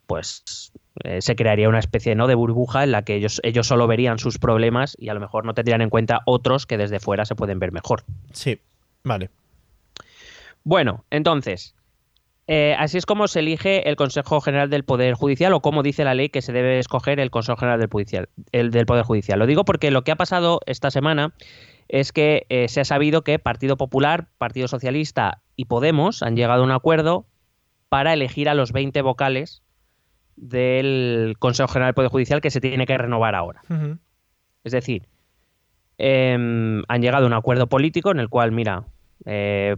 [0.09, 0.73] pues
[1.05, 2.27] eh, se crearía una especie ¿no?
[2.27, 5.45] de burbuja en la que ellos, ellos solo verían sus problemas y a lo mejor
[5.45, 8.05] no tendrían en cuenta otros que desde fuera se pueden ver mejor.
[8.33, 8.59] Sí.
[9.05, 9.31] Vale.
[10.65, 11.75] Bueno, entonces,
[12.47, 16.05] eh, así es como se elige el Consejo General del Poder Judicial o como dice
[16.05, 19.39] la ley que se debe escoger el Consejo General del, Judicial, el del Poder Judicial.
[19.39, 21.35] Lo digo porque lo que ha pasado esta semana
[21.89, 26.63] es que eh, se ha sabido que Partido Popular, Partido Socialista y Podemos han llegado
[26.63, 27.27] a un acuerdo
[27.91, 29.63] para elegir a los 20 vocales
[30.41, 33.63] del Consejo General del Poder Judicial que se tiene que renovar ahora.
[34.65, 35.09] Es decir,
[35.99, 38.85] em, han llegado a un acuerdo político en el cual, mira,
[39.25, 39.77] eh,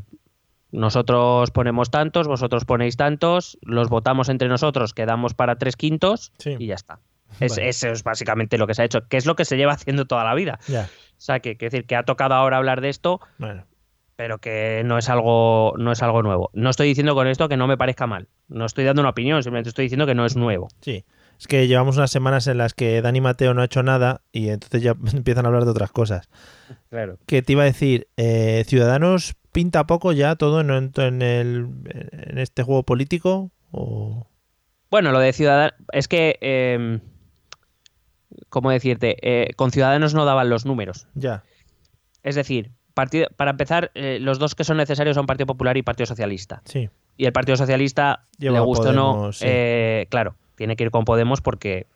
[0.73, 6.57] nosotros ponemos tantos, vosotros ponéis tantos, los votamos entre nosotros, quedamos para tres quintos Sí.
[6.59, 7.01] y ya está.
[7.41, 7.69] Es- Vale.
[7.69, 10.05] Eso es básicamente lo que se ha hecho, que es lo que se lleva haciendo
[10.05, 10.59] toda la vida.
[10.69, 10.85] O
[11.17, 13.65] sea, que, que decir que ha tocado ahora hablar de esto, Bueno.
[14.21, 16.51] Pero que no es algo no es algo nuevo.
[16.53, 18.29] No estoy diciendo con esto que no me parezca mal.
[18.49, 20.69] No estoy dando una opinión, simplemente estoy diciendo que no es nuevo.
[20.83, 21.07] Sí.
[21.39, 24.51] Es que llevamos unas semanas en las que Dani Mateo no ha hecho nada y
[24.51, 26.29] entonces ya empiezan a hablar de otras cosas.
[26.91, 27.17] Claro.
[27.25, 31.69] Que te iba a decir, eh, Ciudadanos pinta poco ya todo en, en, el,
[32.13, 33.51] en este juego político?
[33.71, 34.29] O...
[34.91, 35.73] Bueno, lo de Ciudadanos.
[35.93, 36.37] Es que.
[36.43, 37.01] Eh,
[38.51, 39.17] ¿Cómo decirte?
[39.23, 41.07] Eh, con Ciudadanos no daban los números.
[41.15, 41.43] Ya.
[42.23, 45.83] Es decir, partido, para empezar, eh, los dos que son necesarios son Partido Popular y
[45.83, 46.63] Partido Socialista.
[46.65, 46.89] Sí.
[47.17, 49.45] Y el Partido Socialista, Lleva le gusta o no, sí.
[49.47, 51.87] eh, claro, tiene que ir con Podemos porque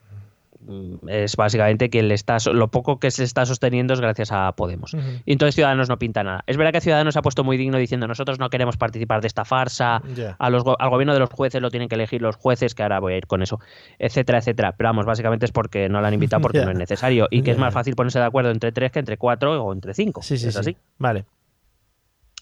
[1.09, 2.39] es básicamente quien le está.
[2.53, 4.97] Lo poco que se está sosteniendo es gracias a Podemos.
[5.25, 6.45] Y entonces Ciudadanos no pinta nada.
[6.47, 9.27] Es verdad que Ciudadanos se ha puesto muy digno diciendo nosotros no queremos participar de
[9.27, 10.03] esta farsa,
[10.39, 13.01] a los al gobierno de los jueces lo tienen que elegir los jueces, que ahora
[13.01, 13.61] voy a ir con eso,
[13.99, 14.75] etcétera, etcétera.
[14.77, 17.51] Pero vamos, básicamente es porque no la han invitado porque no es necesario y que
[17.51, 20.23] es más fácil ponerse de acuerdo entre tres que entre cuatro o entre cinco.
[20.23, 20.61] Sí, sí, es sí.
[20.61, 20.77] así.
[20.99, 21.25] Vale.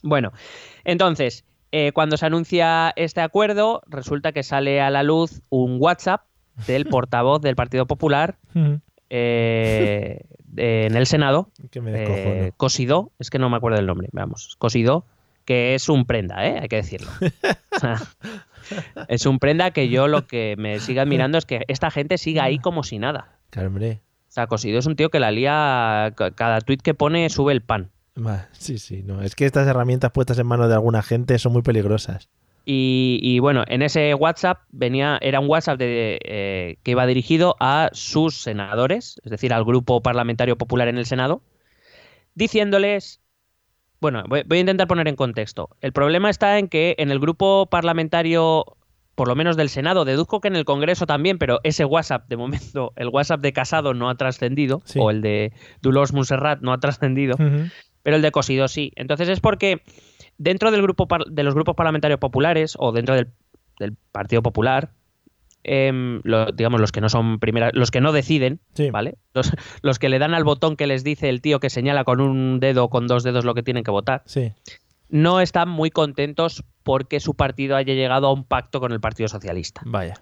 [0.02, 0.32] Bueno,
[0.84, 6.22] entonces, eh, cuando se anuncia este acuerdo, resulta que sale a la luz un WhatsApp
[6.66, 8.36] del portavoz del Partido Popular
[9.10, 12.52] eh, de- en el Senado, Que me eh.
[12.56, 15.04] Cosidó, es que no me acuerdo del nombre, vamos, Cosidó,
[15.44, 16.58] que es un prenda, ¿eh?
[16.60, 17.10] hay que decirlo.
[17.74, 17.96] O sea,
[19.08, 22.44] es un prenda que yo lo que me sigue admirando es que esta gente siga
[22.44, 23.38] ahí como si nada.
[23.50, 24.02] Claro, hombre.
[24.28, 27.52] O sea, Cosidó es un tío que la lía, ca- cada tuit que pone sube
[27.52, 27.90] el pan.
[28.52, 29.20] Sí, sí, no.
[29.22, 32.28] Es que estas herramientas puestas en manos de alguna gente son muy peligrosas.
[32.64, 37.56] Y, y bueno, en ese WhatsApp venía, era un WhatsApp de, eh, que iba dirigido
[37.60, 41.42] a sus senadores, es decir, al grupo parlamentario popular en el Senado,
[42.34, 43.20] diciéndoles,
[44.00, 45.70] bueno, voy, voy a intentar poner en contexto.
[45.80, 48.64] El problema está en que en el grupo parlamentario,
[49.14, 52.36] por lo menos del Senado, deduzco que en el Congreso también, pero ese WhatsApp, de
[52.36, 54.98] momento, el WhatsApp de Casado no ha trascendido, Sí.
[55.00, 57.36] o el de Dolores Montserrat no ha trascendido
[58.04, 58.92] pero el de Cosido sí.
[58.96, 59.82] Entonces es porque
[60.38, 63.28] dentro del grupo de los grupos parlamentarios populares o dentro del,
[63.78, 64.90] del Partido Popular,
[65.64, 68.90] em, lo- digamos los que no son primera, los que no deciden, Sí.
[68.90, 69.16] ¿vale?
[69.34, 69.52] Los,
[69.82, 72.58] los que le dan al botón que les dice el tío que señala con un
[72.60, 74.52] dedo o con dos dedos lo que tienen que votar, Sí.
[75.08, 79.28] no están muy contentos porque su partido haya llegado a un pacto con el Partido
[79.28, 79.82] Socialista.
[79.84, 80.14] Vaya.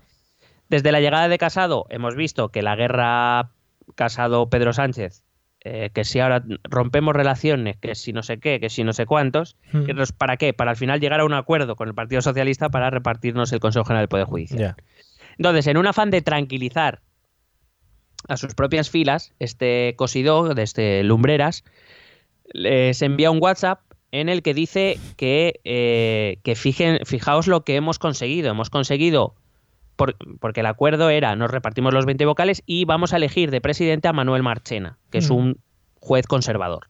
[0.69, 3.51] Desde la llegada de Casado hemos visto que la guerra
[3.95, 5.23] Casado-Pedro Sánchez,
[5.65, 9.05] eh, que si ahora rompemos relaciones, que si no sé qué, que si no sé
[9.07, 9.91] cuántos, Mm.
[9.95, 10.53] nos- ¿para qué?
[10.55, 13.85] Para al final llegar a un acuerdo con el Partido Socialista para repartirnos el Consejo
[13.85, 14.77] General del Poder Judicial.
[15.37, 17.01] Entonces, en un afán de tranquilizar
[18.29, 21.65] a sus propias filas, este Cosidó, de este Lumbreras,
[22.53, 23.81] les envía un WhatsApp
[24.13, 28.51] en el que dice que, eh, que fijen, fijaos lo que hemos conseguido.
[28.51, 29.35] Hemos conseguido,
[30.01, 33.61] por- porque el acuerdo era, nos repartimos los 20 vocales y vamos a elegir de
[33.61, 35.35] presidente a Manuel Marchena, que es Mm.
[35.35, 35.61] un
[36.01, 36.89] juez conservador.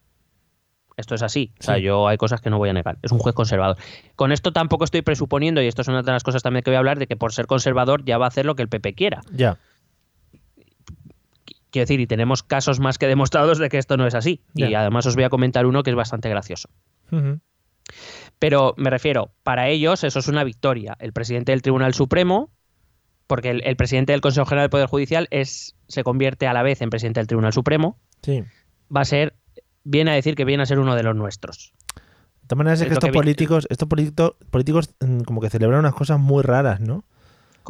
[0.97, 1.53] Esto es así.
[1.59, 1.83] O sea, Sí.
[1.83, 2.99] yo hay cosas que no voy a negar.
[3.03, 3.77] Es un juez conservador.
[4.17, 6.77] Con esto tampoco estoy presuponiendo, y esto es una de las cosas también que voy
[6.77, 8.95] a hablar, de que por ser conservador ya va a hacer lo que el PP
[8.95, 9.23] quiera.
[9.33, 9.57] Ya.
[11.71, 14.41] Quiero decir, y tenemos casos más que demostrados de que esto no es así.
[14.55, 16.69] Y además os voy a comentar uno que es bastante gracioso.
[18.39, 20.97] Pero me refiero, para ellos eso es una victoria.
[21.01, 22.51] El presidente del Tribunal Supremo,
[23.31, 26.65] porque el, el presidente del Consejo General del Poder Judicial es, se convierte a la
[26.65, 28.43] vez en presidente del Tribunal Supremo, Sí.
[28.95, 29.35] va a ser,
[29.85, 31.73] viene a decir que viene a ser uno de los nuestros.
[31.95, 35.49] De todas maneras es Es que estos que políticos, estos políticos, políticos mm, como que
[35.49, 37.05] celebran unas cosas muy raras, ¿no?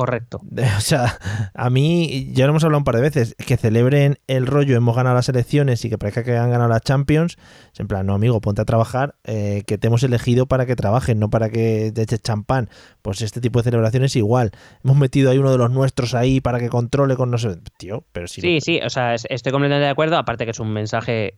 [0.00, 0.40] Correcto.
[0.78, 1.18] O sea,
[1.52, 4.96] a mí, ya lo hemos hablado un par de veces, que celebren el rollo, hemos
[4.96, 7.36] ganado las elecciones y que parezca que han ganado las Champions.
[7.74, 10.74] Es en plan, no, amigo, ponte a trabajar, eh, que te hemos elegido para que
[10.74, 12.70] trabajes, no para que te eches champán.
[13.02, 14.52] Pues este tipo de celebraciones igual.
[14.82, 17.58] Hemos metido ahí uno de los nuestros ahí para que controle con no sé.
[17.76, 20.52] Tío, pero si Sí, no- sí, o sea, es- estoy completamente de acuerdo, aparte que
[20.52, 21.34] es un mensaje,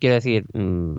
[0.00, 0.96] quiero decir, mm,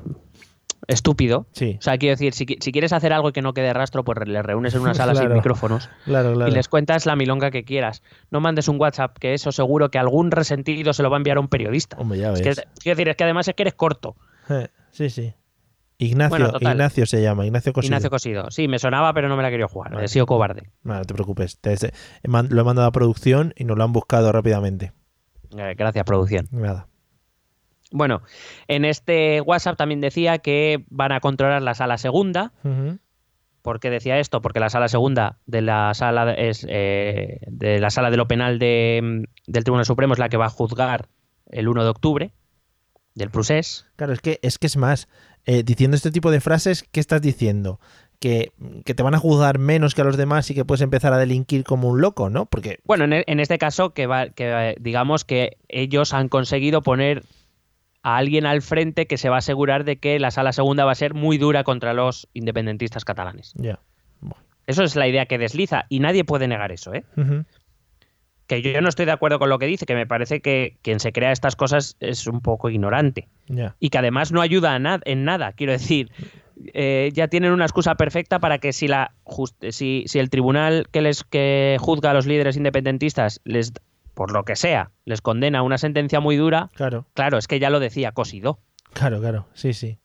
[0.87, 1.47] estúpido.
[1.51, 4.17] Sí, O sea, quiero decir, si, si quieres hacer algo que no quede rastro, pues
[4.27, 5.27] les reúnes en una sala Claro.
[5.29, 6.51] sin micrófonos claro, claro.
[6.51, 8.03] y les cuentas la milonga que quieras.
[8.31, 11.37] No mandes un WhatsApp, que eso seguro que algún resentido se lo va a enviar
[11.37, 11.97] a un periodista.
[11.97, 12.57] Hombre, ya Es ves.
[12.57, 14.15] que, quiero decir, es que además es que eres corto.
[14.49, 15.33] Eh, sí, sí.
[15.97, 16.57] Ignacio, Bueno.
[16.59, 17.87] Ignacio se llama, Ignacio Cosido.
[17.89, 18.51] Ignacio Cosido.
[18.51, 19.93] Sí, me sonaba, pero no me la quería jugar.
[19.93, 20.05] Vale.
[20.05, 20.69] He sido cobarde.
[20.83, 21.57] No, no te preocupes.
[21.61, 21.77] te-
[22.23, 24.91] lo he mandado a producción y nos lo han buscado rápidamente.
[25.57, 26.49] Eh, gracias, producción.
[26.51, 26.87] Nada.
[27.91, 28.21] Bueno,
[28.67, 32.51] en este WhatsApp también decía que van a controlar la sala segunda.
[32.63, 32.97] Ujú.
[33.61, 34.41] ¿Por qué decía esto?
[34.41, 38.27] Porque la sala segunda de la sala de- es eh, de la sala de lo
[38.27, 41.07] penal de, del Tribunal Supremo es la que va a juzgar
[41.49, 42.31] el 1 de octubre
[43.15, 43.85] del procés.
[43.95, 45.07] Claro, es que es, que es más.
[45.45, 47.79] eh, diciendo este tipo de frases, ¿qué estás diciendo?
[48.19, 48.51] Que,
[48.85, 51.17] que te van a juzgar menos que a los demás y que puedes empezar a
[51.17, 52.45] delinquir como un loco, ¿no?
[52.45, 52.79] Porque.
[52.83, 57.23] Bueno, en, en este caso, que, va, que eh, digamos que ellos han conseguido poner
[58.05, 60.91] a alguien al frente que se va a asegurar de que la sala segunda va
[60.91, 63.53] a ser muy dura contra los independentistas catalanes.
[63.55, 63.79] Ya.
[64.67, 67.03] Eso es la idea que desliza y nadie puede negar eso, ¿eh?
[68.45, 70.99] Que yo no estoy de acuerdo con lo que dice, que me parece que quien
[70.99, 73.27] se crea estas cosas es un poco ignorante
[73.79, 75.53] y que además no ayuda a nada, en nada.
[75.53, 76.11] Quiero decir,
[76.75, 79.15] eh, ya tienen una excusa perfecta para que si, la
[79.71, 83.73] si, si el tribunal que les que juzga a los líderes independentistas les
[84.15, 87.69] por lo que sea les condena una sentencia muy dura, Claro, claro, es que ya
[87.69, 88.59] lo decía Cosido.
[88.93, 89.45] claro, claro.
[89.53, 89.99] Sí, sí.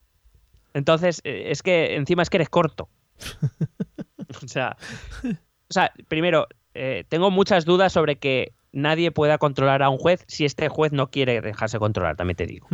[0.74, 2.88] Entonces, eh, es que encima es que eres corto.
[4.44, 4.76] o, sea,
[5.24, 10.24] o sea, primero, eh, tengo muchas dudas sobre que nadie pueda controlar a un juez
[10.28, 12.68] si este juez no quiere dejarse controlar, también te digo.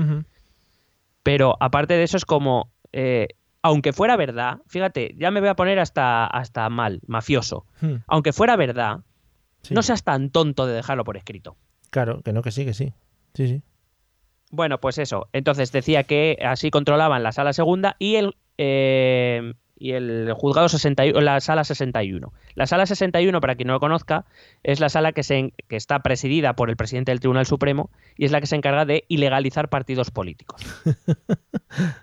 [1.23, 3.29] Pero aparte de eso es como, eh,
[3.63, 7.67] aunque fuera verdad, fíjate, ya me voy a poner hasta, hasta mal, mafioso.
[7.81, 7.97] Hmm.
[8.07, 9.01] Aunque fuera verdad,
[9.67, 9.75] Sí.
[9.75, 11.57] no seas tan tonto de dejarlo por escrito.
[11.91, 12.93] Claro, que no, que sí, que sí.
[13.35, 13.63] Sí, sí.
[14.51, 15.29] Bueno, pues eso.
[15.33, 21.21] Entonces decía que así controlaban la sala segunda y el, eh, y el juzgado 61,
[21.21, 22.33] la sala 61.
[22.55, 24.25] La sala 61, para quien no lo conozca,
[24.63, 28.25] es la sala que, se, que está presidida por el presidente del Tribunal Supremo y
[28.25, 30.63] es la que se encarga de ilegalizar partidos políticos.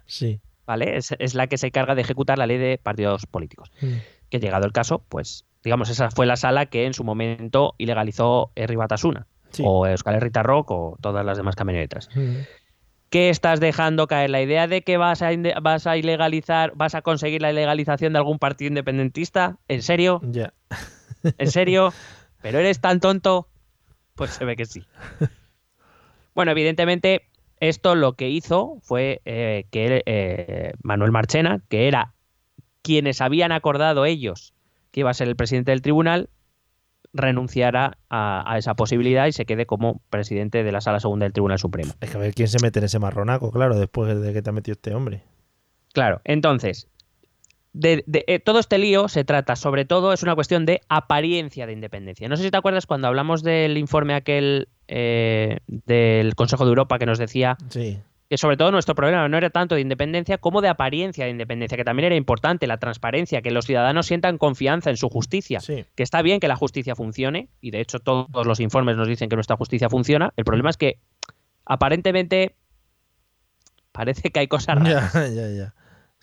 [0.05, 0.39] Sí.
[0.67, 0.97] ¿Vale?
[0.97, 3.71] Es, es la que se encarga de ejecutar la ley de partidos políticos.
[3.81, 3.93] Mm.
[4.29, 8.51] Que llegado el caso, pues, digamos, esa fue la sala que en su momento ilegalizó
[8.55, 9.27] Herri Batasuna.
[9.51, 9.63] Sí.
[9.65, 12.09] O Euskal Herritar Rock o todas las demás camionetas.
[12.15, 12.37] Mm.
[13.09, 14.31] ¿Qué estás dejando caer?
[14.31, 18.13] ¿La idea de que vas a, inde- vas a ilegalizar, vas a conseguir la ilegalización
[18.13, 19.57] de algún partido independentista?
[19.67, 20.19] ¿En serio?
[20.23, 20.53] Ya.
[21.37, 21.93] ¿En serio?
[22.41, 23.47] ¿Pero eres tan tonto?
[24.15, 24.83] Pues se ve que sí.
[26.33, 27.27] Bueno, evidentemente,
[27.59, 32.13] esto lo que hizo fue eh, que eh, Manuel Marchena, que era
[32.81, 34.53] quienes habían acordado ellos
[34.93, 36.29] que iba a ser el presidente del tribunal,
[37.13, 41.33] renunciara a, a esa posibilidad y se quede como presidente de la Sala Segunda del
[41.33, 41.93] Tribunal Supremo.
[41.99, 44.49] Es que a ver quién se mete en ese marronaco, claro, después de que te
[44.49, 45.23] ha metido este hombre.
[45.93, 46.87] Claro, entonces,
[47.73, 51.67] de, de- eh, todo este lío se trata, sobre todo, es una cuestión de apariencia
[51.67, 52.27] de independencia.
[52.29, 56.97] No sé si te acuerdas cuando hablamos del informe aquel eh, del Consejo de Europa
[56.99, 57.99] que nos decía Sí.
[58.33, 61.77] Que sobre todo nuestro problema no era tanto de independencia como de apariencia de independencia,
[61.77, 65.59] que también era importante, la transparencia, que los ciudadanos sientan confianza en su justicia.
[65.59, 65.85] Sí.
[65.93, 69.29] Que está bien que la justicia funcione, y de hecho todos los informes nos dicen
[69.29, 70.33] que nuestra justicia funciona.
[70.35, 70.97] El problema es que
[71.63, 72.55] aparentemente
[73.91, 75.13] parece que hay cosas raras.
[75.13, 75.73] Ya, ya, ya.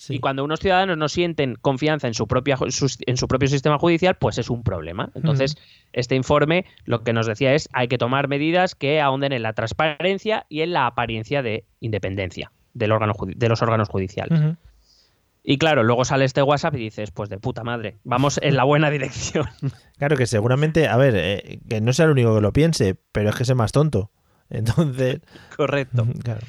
[0.00, 0.14] Sí.
[0.14, 4.16] Y cuando unos ciudadanos no sienten confianza en su, propia, en su propio sistema judicial,
[4.16, 5.10] pues es un problema.
[5.14, 5.58] Entonces,
[5.92, 9.52] este informe lo que nos decía es hay que tomar medidas que ahonden en la
[9.52, 14.56] transparencia y en la apariencia de independencia del órgano de los órganos judiciales.
[15.42, 18.64] Y claro, luego sale este WhatsApp y dices, pues de puta madre, vamos en la
[18.64, 19.46] buena dirección.
[19.98, 23.28] Claro que seguramente, a ver, eh, que no sea el único que lo piense, pero
[23.28, 24.10] es que es el más tonto.
[24.48, 25.20] Entonces,
[25.54, 26.06] Correcto.
[26.24, 26.40] claro.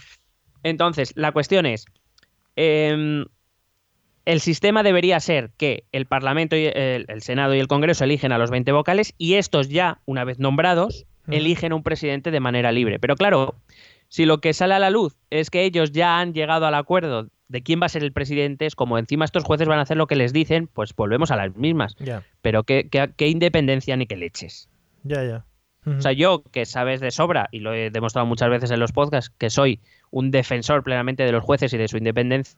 [0.64, 1.84] Entonces, la cuestión es,
[2.56, 3.26] em,
[4.26, 8.32] el sistema debería ser que el Parlamento, y el, el Senado y el Congreso eligen
[8.32, 11.06] a los 20 vocales y estos ya, una vez nombrados,
[11.36, 13.00] eligen un presidente de manera libre.
[13.00, 13.56] Pero claro,
[14.10, 17.30] si lo que sale a la luz es que ellos ya han llegado al acuerdo
[17.48, 19.98] de quién va a ser el presidente, es como encima estos jueces van a hacer
[19.98, 21.96] lo que les dicen, pues volvemos a las mismas.
[22.42, 24.70] Pero qué, qué- qué independencia ni qué leches.
[25.04, 25.46] ya, ya.
[25.98, 28.92] O sea, yo que sabes de sobra, y lo he demostrado muchas veces en los
[28.92, 29.80] podcasts, que soy
[30.12, 32.56] un defensor plenamente de los jueces y de su independencia,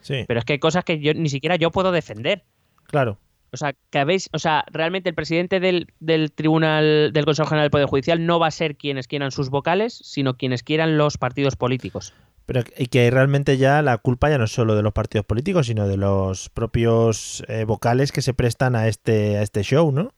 [0.00, 2.44] sí, pero es que hay cosas que yo ni siquiera yo puedo defender.
[2.86, 3.18] claro.
[3.54, 7.64] O sea, que habéis, o sea, realmente el presidente del, del Tribunal del Consejo General
[7.66, 11.18] del Poder Judicial no va a ser quienes quieran sus vocales, sino quienes quieran los
[11.18, 12.14] partidos políticos.
[12.46, 15.66] Pero y que realmente ya la culpa ya no es solo de los partidos políticos,
[15.66, 20.14] sino de los propios eh, vocales que se prestan a este, a este show, ¿no?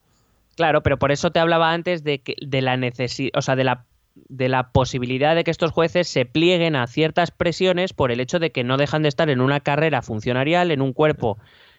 [0.57, 3.65] Claro, pero por eso te hablaba antes de que de la necesidad, o sea, de
[3.65, 8.21] la de la posibilidad de que estos jueces se plieguen a ciertas presiones por el
[8.21, 11.39] hecho de que no dejan de estar en una carrera funcionarial, en un cuerpo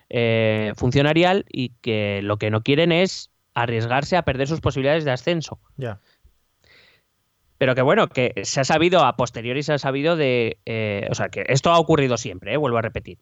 [0.09, 5.11] eh, funcionarial y que lo que no quieren es arriesgarse a perder sus posibilidades de
[5.11, 5.59] ascenso.
[5.77, 5.99] Ya.
[7.57, 10.57] Pero que bueno, que se ha sabido, a posteriori se ha sabido de...
[10.65, 13.17] eh, o sea, que esto ha ocurrido siempre, eh, vuelvo a repetir.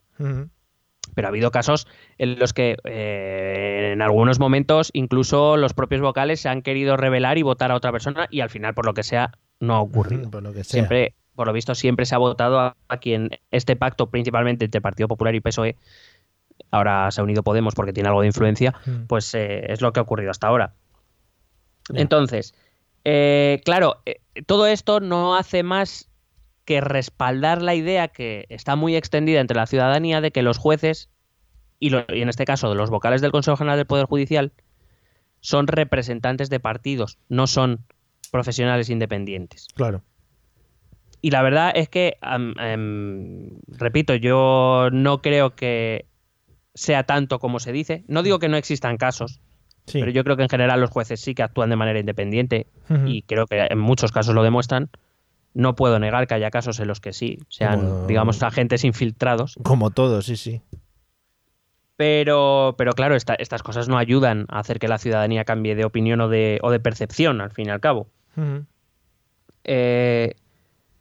[1.15, 1.87] Pero ha habido casos
[2.17, 7.37] en los que eh, en algunos momentos incluso los propios vocales se han querido revelar
[7.37, 10.31] y votar a otra persona y al final, por lo que sea, no ha ocurrido.
[10.31, 10.71] Por lo que sea.
[10.71, 14.81] Siempre, por lo visto, siempre se ha votado a, a quien este pacto, principalmente entre
[14.81, 15.77] Partido Popular y PSOE,
[16.71, 19.05] ahora se ha unido Podemos porque tiene algo de influencia, Mm.
[19.07, 20.73] pues eh, es lo que ha ocurrido hasta ahora.
[21.93, 22.55] Entonces,
[23.03, 24.01] eh, claro,
[24.45, 26.09] todo esto no hace más
[26.65, 31.09] que respaldar la idea que está muy extendida entre la ciudadanía de que los jueces,
[31.79, 34.51] y, lo- y en este caso de los vocales del Consejo General del Poder Judicial,
[35.41, 37.81] son representantes de partidos, no son
[38.31, 39.67] profesionales independientes.
[39.75, 40.01] Claro.
[41.21, 46.05] Y la verdad es que, em, repito, yo no creo que
[46.73, 48.03] sea tanto como se dice.
[48.07, 49.39] No digo que no existan casos,
[49.85, 49.99] Sí.
[49.99, 52.67] pero yo creo que en general los jueces sí que actúan de manera independiente
[53.05, 54.89] y creo que en muchos casos lo demuestran.
[55.53, 59.55] No puedo negar que haya casos en los que sí, sean, Como- digamos, agentes infiltrados.
[59.63, 60.61] Como todo, sí, sí.
[61.95, 65.85] Pero, pero claro, esta- estas cosas no ayudan a hacer que la ciudadanía cambie de
[65.85, 68.07] opinión o de, o de percepción, al fin y al cabo.
[69.63, 70.33] Eh,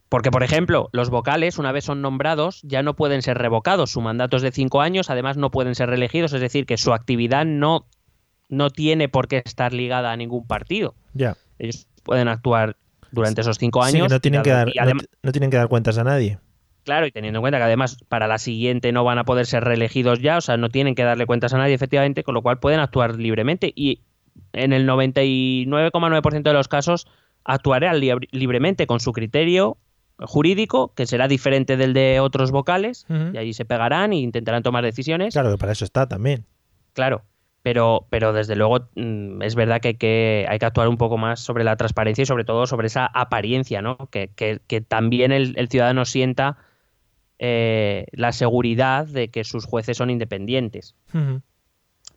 [0.08, 3.90] porque, por ejemplo, los vocales, una vez son nombrados, ya no pueden ser revocados.
[3.90, 6.92] Su mandato es de cinco años, además no pueden ser reelegidos, es decir, que su
[6.92, 7.86] actividad no,
[8.50, 10.94] no tiene por qué estar ligada a ningún partido.
[11.14, 11.36] Ya.
[11.58, 12.76] Ellos pueden actuar
[13.12, 14.10] durante esos cinco años.
[14.10, 14.92] no tienen y que dar, y no,
[15.22, 16.38] no tienen que dar cuentas a nadie.
[16.84, 19.62] Claro, y teniendo en cuenta que además para la siguiente no van a poder ser
[19.62, 22.58] reelegidos ya, o sea, no tienen que darle cuentas a nadie, efectivamente, con lo cual
[22.58, 23.72] pueden actuar libremente.
[23.76, 24.00] Y
[24.52, 27.06] en el 99,9% de los casos
[27.44, 29.78] actuarán lib- libremente con su criterio
[30.18, 34.84] jurídico, que será diferente del de otros vocales, y allí se pegarán e intentarán tomar
[34.84, 35.34] decisiones.
[35.34, 36.44] Claro que para eso está también.
[36.92, 37.22] Claro,
[37.62, 41.16] pero, pero desde luego mm, es verdad que hay, que hay que actuar un poco
[41.18, 43.96] más sobre la transparencia y sobre todo sobre esa apariencia, ¿no?
[44.10, 46.58] Que, que- que también el, el ciudadano sienta
[47.38, 50.94] eh, la seguridad de que sus jueces son independientes.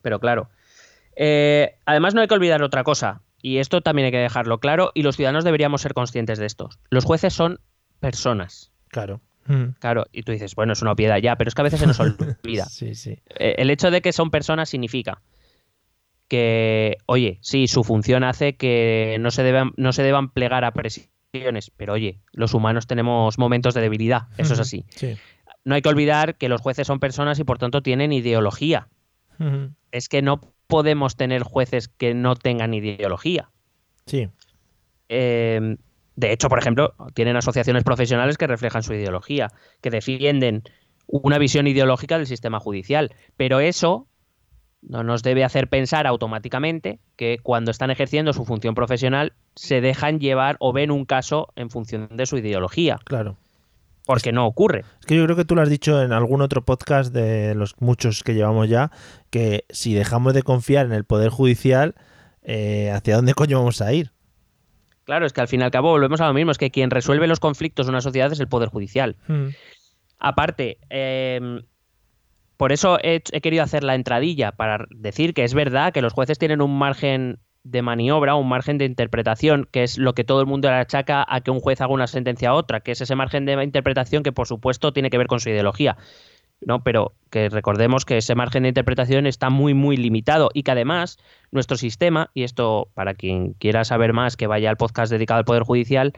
[0.01, 0.49] Pero claro.
[1.15, 4.91] eh, además no hay que olvidar otra cosa, y esto también hay que dejarlo claro,
[4.93, 6.69] y los ciudadanos deberíamos ser conscientes de esto.
[6.89, 7.59] Los jueces son
[7.99, 8.71] personas.
[8.89, 9.21] Claro.
[9.79, 11.85] Claro, y tú dices, bueno, es una obviedad ya, pero es que a veces se
[11.85, 12.65] nos olvida.
[12.65, 13.19] Sí, sí.
[13.37, 15.21] Eh, el hecho de que son personas significa
[16.28, 20.71] que, oye, sí, su función hace que no se deban, no se deban plegar a
[20.71, 24.86] presiones, pero oye, los humanos tenemos momentos de debilidad, eso es así.
[24.89, 25.15] Sí.
[25.63, 28.88] No hay que olvidar que los jueces son personas y por tanto tienen ideología.
[29.91, 33.49] Es que no podemos tener jueces que no tengan ideología.
[34.05, 34.30] Sí.
[35.09, 35.78] Eh,
[36.15, 39.51] de hecho, por ejemplo, tienen asociaciones profesionales que reflejan su ideología,
[39.82, 40.63] que defienden
[41.07, 43.13] una visión ideológica del sistema judicial.
[43.36, 44.07] Pero eso
[44.88, 50.19] no nos debe hacer pensar automáticamente que cuando están ejerciendo su función profesional se dejan
[50.19, 53.38] llevar o ven un caso en función de su ideología, Claro.
[54.05, 54.83] porque no ocurre.
[54.99, 57.79] Es que yo creo que tú lo has dicho en algún otro podcast de los
[57.81, 58.91] muchos que llevamos ya,
[59.31, 61.95] que si dejamos de confiar en el Poder Judicial,
[62.43, 64.11] eh, ¿hacia dónde coño vamos a ir?
[65.05, 66.89] Claro, es que al fin y al cabo volvemos a lo mismo, es que quien
[66.91, 69.15] resuelve los conflictos de una sociedad es el Poder Judicial.
[69.29, 69.49] Ujú.
[70.19, 71.61] Aparte, eh,
[72.58, 76.38] por eso he, querido hacer la entradilla para decir que es verdad que los jueces
[76.38, 80.47] tienen un margen de maniobra, un margen de interpretación, que es lo que todo el
[80.47, 83.16] mundo le achaca a que un juez haga una sentencia a otra, que es ese
[83.16, 85.97] margen de interpretación que por supuesto tiene que ver con su ideología.
[86.62, 86.84] ¿no?
[86.84, 91.18] Pero que recordemos que ese margen de interpretación está muy, muy limitado y que además
[91.51, 95.45] nuestro sistema, y esto para quien quiera saber más que vaya al podcast dedicado al
[95.45, 96.14] Poder Judicial,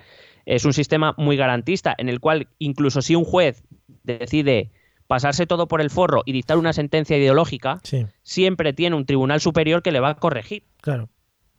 [0.46, 3.64] es un sistema muy garantista en el cual incluso si un juez
[4.04, 4.72] decide
[5.08, 9.39] pasarse todo por el forro y dictar una sentencia ideológica, Sí, siempre tiene un tribunal
[9.41, 11.10] superior que le va a corregir, claro.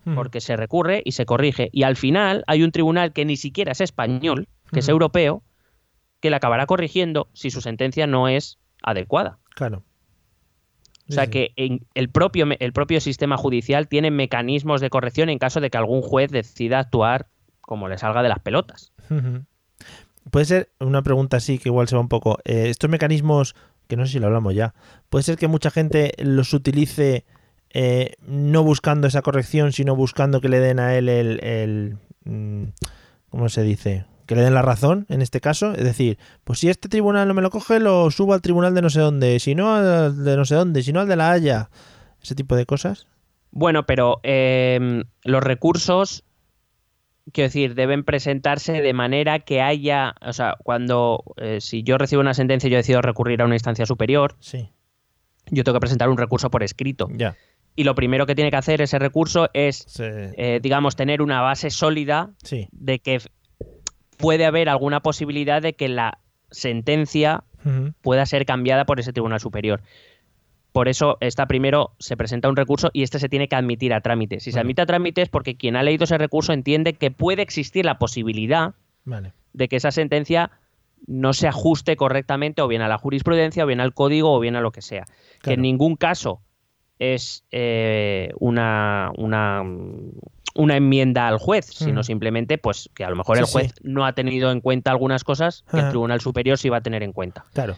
[0.06, 0.14] Ujú.
[0.14, 1.70] porque se recurre y se corrige.
[1.72, 4.92] Y al final hay un tribunal que ni siquiera es español, que es Ujú.
[4.92, 5.42] europeo,
[6.20, 9.38] que le acabará corrigiendo si su sentencia no es adecuada.
[9.54, 9.82] Claro.
[11.08, 15.38] O sea que en el, propio, el propio sistema judicial tiene mecanismos de corrección en
[15.38, 17.28] caso de que algún juez decida actuar
[17.62, 18.92] como le salga de las pelotas.
[19.08, 19.44] Ujú.
[20.30, 22.38] Puede ser una pregunta así que igual se va un poco.
[22.44, 23.54] eh, estos mecanismos,
[23.86, 24.74] que no sé si lo hablamos ya,
[25.08, 27.24] puede ser que mucha gente los utilice
[27.70, 32.64] eh, no buscando esa corrección, sino buscando que le den a él el, mm,
[33.28, 34.06] ¿cómo se dice?
[34.26, 35.72] Que le den la razón en este caso.
[35.72, 38.82] Es decir, pues si este tribunal no me lo coge, lo subo al tribunal de
[38.82, 41.30] no sé dónde, si no al de no sé dónde, si no al de la
[41.30, 41.70] Haya.
[42.22, 43.06] Ese tipo de cosas.
[43.50, 46.24] Bueno, pero eh, los recursos,
[47.32, 52.20] quiero decir, deben presentarse de manera que haya, o sea, cuando, eh, si yo recibo
[52.20, 54.70] una sentencia y yo decido recurrir a una instancia superior, Sí,
[55.50, 57.08] yo tengo que presentar un recurso por escrito.
[57.12, 57.36] ya.
[57.76, 61.70] Y lo primero que tiene que hacer ese recurso es, eh, digamos, tener una base
[61.70, 62.66] sólida sí.
[62.72, 63.20] de que
[64.16, 66.18] puede haber alguna posibilidad de que la
[66.50, 67.44] sentencia
[68.02, 69.82] pueda ser cambiada por ese tribunal superior.
[70.72, 74.00] Por eso está primero, se presenta un recurso y este se tiene que admitir a
[74.00, 74.38] trámite.
[74.40, 77.42] Si se admite a trámite es porque quien ha leído ese recurso entiende que puede
[77.42, 79.32] existir la posibilidad Vale.
[79.54, 80.50] de que esa sentencia
[81.06, 84.56] no se ajuste correctamente o bien a la jurisprudencia, o bien al código, o bien
[84.56, 85.06] a lo que sea.
[85.42, 86.42] Que en ningún caso
[86.98, 89.62] es eh, una, una,
[90.54, 92.04] una enmienda al juez, sino Mm.
[92.04, 93.80] simplemente pues que a lo mejor Sí, el juez sí.
[93.84, 95.90] no ha tenido en cuenta algunas cosas que el Ajá.
[95.90, 97.44] Tribunal Superior sí va a tener en cuenta.
[97.54, 97.76] Claro.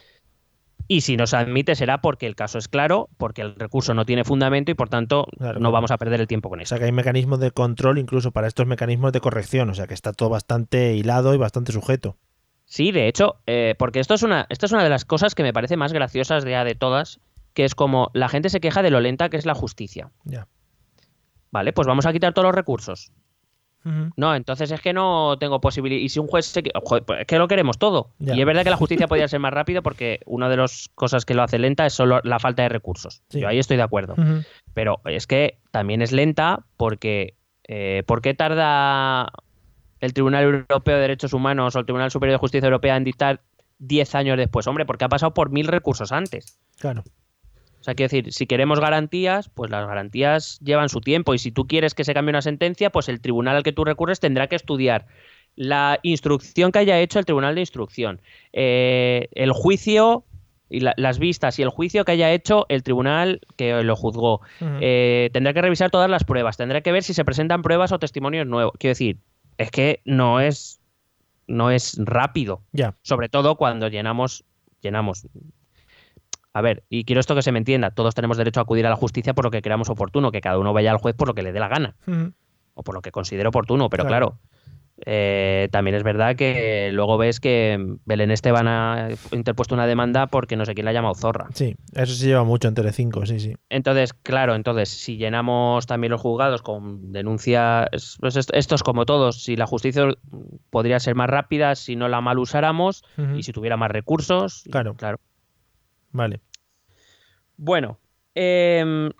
[0.93, 4.03] Y si no se admite será porque el caso es claro, porque el recurso no
[4.05, 6.69] tiene fundamento y por tanto Claro, no vamos a perder el tiempo con O eso.
[6.71, 9.93] sea que hay mecanismos de control incluso para estos mecanismos de corrección, o sea que
[9.93, 12.17] está todo bastante hilado y bastante sujeto.
[12.65, 15.43] Sí, de hecho, eh, porque esto es, una, esto es una de las cosas que
[15.43, 17.21] me parece más graciosas de, de todas,
[17.53, 20.11] que es como la gente se queja de lo lenta que es la justicia.
[20.25, 20.49] Ya.
[21.51, 23.13] Vale, pues vamos a quitar todos los recursos.
[23.83, 26.01] No, entonces es que no tengo posibilidad.
[26.01, 26.63] Y si un juez se...
[26.83, 28.11] joder, pues es que lo queremos todo.
[28.19, 28.35] Ya.
[28.35, 31.25] Y es verdad que la justicia podría ser más rápido porque una de las cosas
[31.25, 33.23] que lo hace lenta es solo la falta de recursos.
[33.29, 33.39] Sí.
[33.39, 34.15] Yo ahí estoy de acuerdo.
[34.73, 37.35] Pero es que también es lenta porque
[37.67, 39.31] eh, ¿por qué tarda
[39.99, 43.41] el Tribunal Europeo de Derechos Humanos o el Tribunal Superior de Justicia Europea en dictar
[43.79, 44.67] 10 años después?
[44.67, 46.59] Hombre, porque ha pasado por mil recursos antes.
[46.79, 47.03] Claro.
[47.81, 51.51] O sea, quiero decir, si queremos garantías, pues las garantías llevan su tiempo y si
[51.51, 54.45] tú quieres que se cambie una sentencia, pues el tribunal al que tú recurres tendrá
[54.47, 55.07] que estudiar
[55.55, 58.21] la instrucción que haya hecho el tribunal de instrucción,
[58.53, 60.23] eh, el juicio
[60.69, 64.41] y la- las vistas y el juicio que haya hecho el tribunal que lo juzgó.
[64.79, 67.99] Eh, tendrá que revisar todas las pruebas, tendrá que ver si se presentan pruebas o
[67.99, 68.73] testimonios nuevos.
[68.77, 69.17] Quiero decir,
[69.57, 70.79] es que no es,
[71.47, 72.61] no es rápido
[73.01, 74.45] sobre todo cuando llenamos,
[74.81, 75.27] llenamos.
[76.53, 78.89] A ver, y quiero esto que se me entienda, todos tenemos derecho a acudir a
[78.89, 81.33] la justicia por lo que creamos oportuno, que cada uno vaya al juez por lo
[81.33, 81.95] que le dé la gana,
[82.73, 84.31] o por lo que considere oportuno, pero Claro.
[84.31, 84.39] claro,
[85.05, 90.55] eh, también es verdad que luego ves que Belén Esteban ha interpuesto una demanda porque
[90.57, 91.47] no sé quién la ha llamado zorra.
[91.53, 93.55] Sí, eso se lleva mucho en Telecinco, sí, sí.
[93.69, 99.05] Entonces, claro, entonces, si llenamos también los juzgados con denuncias, pues esto, esto es como
[99.05, 100.09] todos, si la justicia
[100.69, 103.03] podría ser más rápida, si no la mal usáramos
[103.37, 104.93] y si tuviera más recursos, Claro.
[104.95, 105.17] claro.
[106.11, 106.41] Vale.
[107.57, 107.99] Bueno,
[108.35, 109.11] em,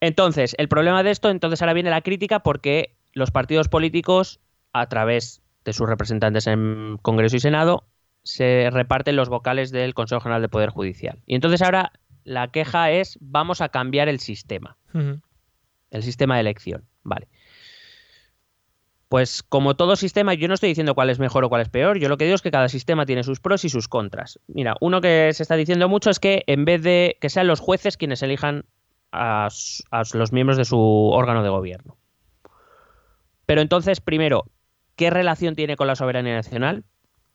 [0.00, 4.40] entonces, el problema de esto, entonces ahora viene la crítica porque los partidos políticos,
[4.72, 7.84] a través de sus representantes en Congreso y Senado,
[8.22, 11.22] se reparten los vocales del Consejo General de Poder Judicial.
[11.26, 11.92] Y entonces ahora
[12.24, 14.76] la queja es, vamos a cambiar el sistema,
[15.90, 16.84] el sistema de elección.
[17.02, 17.28] Vale.
[19.10, 21.98] Pues como todo sistema, yo no estoy diciendo cuál es mejor o cuál es peor,
[21.98, 24.38] yo lo que digo es que cada sistema tiene sus pros y sus contras.
[24.46, 27.58] Mira, uno que se está diciendo mucho es que en vez de que sean los
[27.58, 28.66] jueces quienes elijan
[29.10, 29.48] a,
[30.12, 31.96] los miembros de su órgano de gobierno.
[33.46, 34.44] Pero entonces, primero,
[34.94, 36.84] ¿qué relación tiene con la soberanía nacional?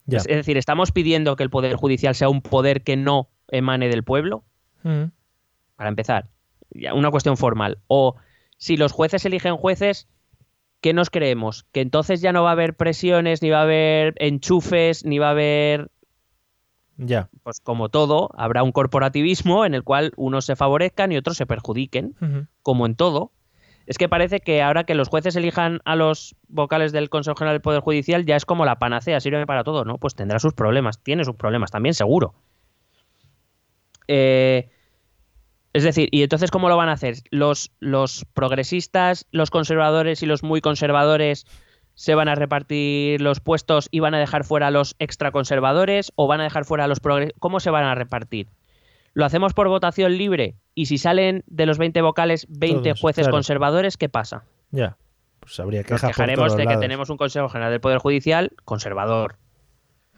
[0.07, 3.89] Es, es decir, ¿estamos pidiendo que el Poder Judicial sea un poder que no emane
[3.89, 4.45] del pueblo?
[4.85, 5.11] Ujú.
[5.75, 6.29] para empezar,
[6.69, 7.79] ya una cuestión formal.
[7.87, 8.15] O
[8.57, 10.07] si los jueces eligen jueces,
[10.85, 11.65] ¿qué nos creemos?
[11.71, 15.29] Que entonces ya no va a haber presiones, ni va a haber enchufes, ni va
[15.29, 15.89] a haber,
[16.95, 17.27] Ya.
[17.41, 21.47] pues como todo, habrá un corporativismo en el cual unos se favorezcan y otros se
[21.47, 22.13] perjudiquen,
[22.61, 23.31] como en todo.
[23.87, 27.55] Es que parece que ahora que los jueces elijan a los vocales del Consejo General
[27.55, 29.97] del Poder Judicial ya es como la panacea, sirve para todo, ¿no?
[29.97, 32.35] Pues tendrá sus problemas, tiene sus problemas también, seguro.
[34.07, 34.69] Eh,
[35.75, 37.15] es decir, ¿y entonces cómo lo van a hacer?
[37.31, 41.45] ¿Los, ¿Los progresistas, los conservadores y los muy conservadores
[41.95, 46.27] se van a repartir los puestos y van a dejar fuera a los extraconservadores o
[46.27, 47.37] van a dejar fuera a los progresistas?
[47.41, 48.47] ¿Cómo se van a repartir?
[49.13, 50.55] ¿Lo hacemos por votación libre?
[50.75, 53.35] Y si salen de los 20 vocales 20 Todos, jueces claro.
[53.35, 54.45] conservadores, ¿qué pasa?
[54.71, 54.95] Ya.
[55.41, 58.53] Pues habría Nos quejas por quejaremos de que tenemos un Consejo General del Poder Judicial
[58.63, 59.35] conservador.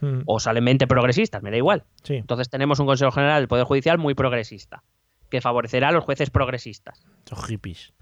[0.04, 0.22] Ujú.
[0.28, 1.84] O salen 20 progresistas, me da igual.
[2.04, 2.14] Sí.
[2.14, 4.84] Entonces tenemos un Consejo General del Poder Judicial muy progresista,
[5.30, 7.06] que favorecerá a los jueces progresistas.
[7.26, 7.94] Son hippies.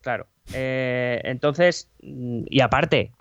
[0.00, 0.26] Claro.
[0.52, 3.12] Eh, entonces, y aparte,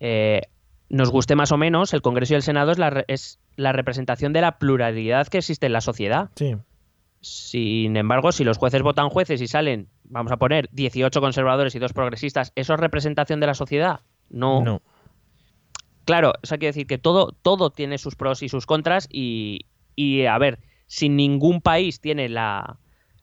[0.00, 0.42] eh,
[0.88, 3.72] nos guste más o menos, el Congreso y el Senado es la, re- es la
[3.72, 6.30] representación de la pluralidad que existe en la sociedad.
[6.36, 6.56] Sí.
[7.20, 11.78] Sin embargo, si los jueces votan jueces y salen, vamos a poner, 18 conservadores y
[11.78, 14.00] dos progresistas, ¿eso es representación de la sociedad?
[14.30, 14.62] No.
[14.62, 14.82] No.
[16.04, 19.66] Claro, eso quiere decir que todo, todo tiene sus pros y sus contras y,
[19.96, 22.78] y, a ver, si ningún país tiene la,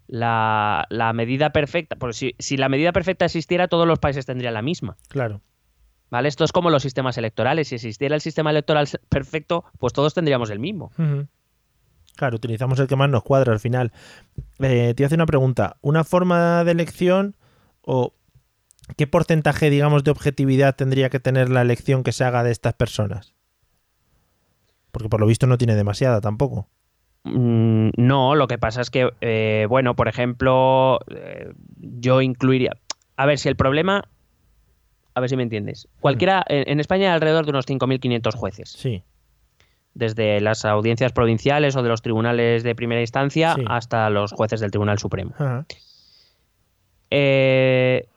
[0.07, 4.53] la, la medida perfecta, porque si, si la medida perfecta existiera, todos los países tendrían
[4.53, 4.97] la misma.
[5.07, 5.41] Claro.
[6.09, 6.29] ¿Vale?
[6.29, 7.69] Esto es como los sistemas electorales.
[7.69, 10.91] Si existiera el sistema electoral perfecto, pues todos tendríamos el mismo.
[12.15, 13.91] Claro, utilizamos el que más nos cuadra al final.
[14.59, 15.77] Eh, te hacer una pregunta.
[15.81, 17.35] ¿Una forma de elección
[17.81, 18.13] o
[18.95, 22.75] qué porcentaje, digamos, de objetividad tendría que tener la elección que se haga de estas
[22.75, 23.33] personas?
[24.91, 26.69] Porque por lo visto no tiene demasiada tampoco.
[27.23, 32.71] Mm, no, lo que pasa es que, eh, bueno, por ejemplo, eh, yo incluiría.
[33.15, 34.03] A ver, si el problema.
[35.15, 35.87] A ver si me entiendes.
[35.99, 36.43] Cualquiera.
[36.47, 38.69] En, en España hay alrededor de unos 5.500 jueces.
[38.71, 39.03] Sí.
[39.93, 43.63] Desde las audiencias provinciales o de los tribunales de primera instancia Sí.
[43.67, 45.33] hasta los jueces del Tribunal Supremo.
[47.11, 48.07] Eh,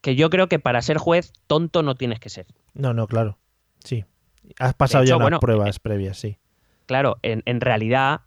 [0.00, 2.46] que yo creo que para ser juez, tonto no tienes que ser.
[2.74, 3.38] No, no, claro.
[3.82, 4.04] Sí.
[4.60, 6.38] Has pasado hecho, ya unas bueno, pruebas previas, sí.
[6.86, 8.20] Claro, en, en realidad,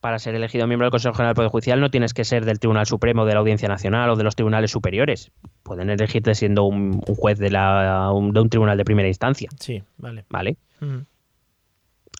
[0.00, 2.58] para ser elegido miembro del Consejo General del Poder Judicial no tienes que ser del
[2.58, 5.30] Tribunal Supremo, de la Audiencia Nacional o de los tribunales superiores.
[5.62, 9.50] Pueden elegirte siendo un, un juez de, la, un- de un tribunal de primera instancia,
[9.58, 10.24] Sí, vale.
[10.30, 10.56] ¿vale?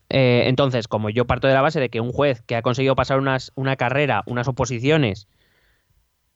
[0.08, 2.96] Eh, entonces, como yo parto de la base de que un juez que ha conseguido
[2.96, 5.28] pasar unas, una carrera, unas oposiciones,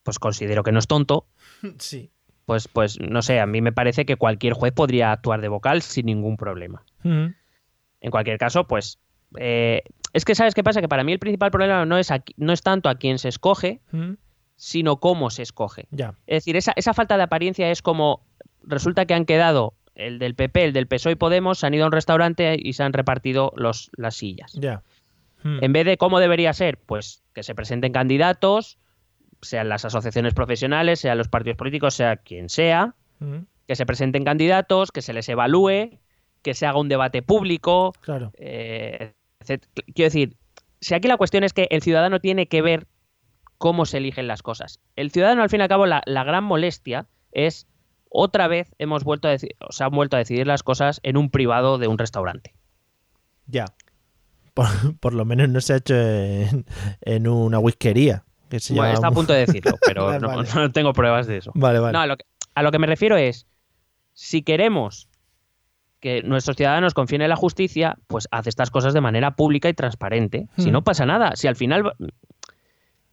[0.04, 1.26] pues considero que no es tonto,
[1.78, 2.10] Sí.
[2.46, 5.82] pues, pues no sé, a mí me parece que cualquier juez podría actuar de vocal
[5.82, 6.84] sin ningún problema.
[7.02, 8.98] En cualquier caso, pues
[9.38, 9.82] eh,
[10.12, 12.52] es que sabes qué pasa, que para mí el principal problema no es, aquí- no
[12.52, 14.12] es tanto a quién se escoge, mm,
[14.56, 15.86] sino cómo se escoge.
[15.90, 16.14] Ya.
[16.26, 18.24] Es decir, esa, esa falta de apariencia es como
[18.62, 21.84] resulta que han quedado el del PP, el del PSOE y Podemos, se han ido
[21.84, 24.52] a un restaurante y se han repartido los, las sillas.
[24.54, 24.82] Ya.
[25.42, 28.78] Mm, En vez de cómo debería ser, pues que se presenten candidatos,
[29.42, 34.24] sean las asociaciones profesionales, sean los partidos políticos, sea quien sea, mm, que se presenten
[34.24, 35.98] candidatos, que se les evalúe,
[36.42, 38.32] que se haga un debate público, Claro.
[38.38, 39.12] eh.
[39.44, 40.36] Quiero decir,
[40.80, 42.86] si aquí la cuestión es que el ciudadano tiene que ver
[43.58, 44.80] cómo se eligen las cosas.
[44.96, 47.66] El ciudadano, al fin y al cabo, la, la gran molestia es
[48.08, 49.48] otra vez hemos vuelto a se
[49.84, 52.54] han vuelto a decidir las cosas en un privado de un restaurante.
[53.46, 53.66] Ya.
[54.54, 54.66] Por,
[55.00, 56.64] por lo menos no se ha hecho en,
[57.00, 58.24] en una whiskería.
[58.48, 60.48] Que se Bueno, llama está a punto de decirlo, pero Vale, no, vale.
[60.54, 61.50] no tengo pruebas de eso.
[61.54, 61.92] Vale, vale.
[61.92, 62.24] No, a lo, que,
[62.54, 63.46] a lo que me refiero es,
[64.12, 65.08] si queremos
[66.04, 69.72] que nuestros ciudadanos confíen en la justicia, pues haz estas cosas de manera pública y
[69.72, 70.48] transparente.
[70.58, 70.72] Si Hmm.
[70.74, 71.94] no pasa nada, si al final...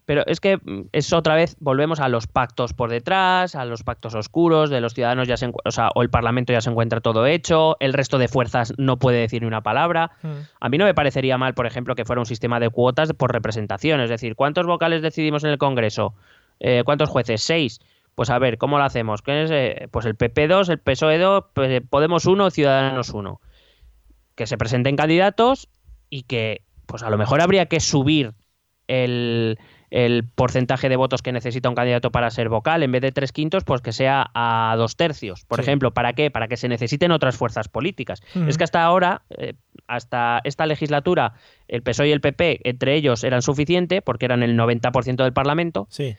[0.05, 3.83] Pero es que mm, es otra vez, volvemos a los pactos por detrás, a los
[3.83, 6.99] pactos oscuros, de los ciudadanos ya se o sea, o el Parlamento ya se encuentra
[6.99, 10.11] todo hecho, el resto de fuerzas no puede decir ni una palabra.
[10.21, 10.27] Mm,
[10.59, 13.31] A mí no me parecería mal, por ejemplo, que fuera un sistema de cuotas por
[13.31, 14.01] representación.
[14.01, 16.13] Es decir, ¿cuántos vocales decidimos en el Congreso?
[16.59, 17.41] Eh, ¿Cuántos jueces?
[17.41, 17.79] Seis.
[18.15, 19.21] Pues a ver, ¿cómo lo hacemos?
[19.21, 23.39] ¿Qué es, eh, pues el PP2, el PSOE2, pues, eh, Podemos 1, Ciudadanos 1.
[24.35, 25.69] Que se presenten candidatos
[26.09, 28.33] y que, pues a lo mejor habría que subir
[28.87, 29.57] el,
[29.91, 32.83] el porcentaje de votos que necesita un candidato para ser vocal.
[32.83, 35.45] En vez de tres quintos, pues que sea a dos tercios.
[35.45, 35.63] Por Sí.
[35.63, 36.29] ejemplo, ¿para qué?
[36.31, 38.21] Para que se necesiten otras fuerzas políticas.
[38.47, 39.53] Es que hasta ahora, eh,
[39.87, 41.33] hasta esta legislatura,
[41.69, 45.87] el PSOE y el PP, entre ellos, eran suficiente porque eran el 90% del Parlamento.
[45.89, 46.15] Sí,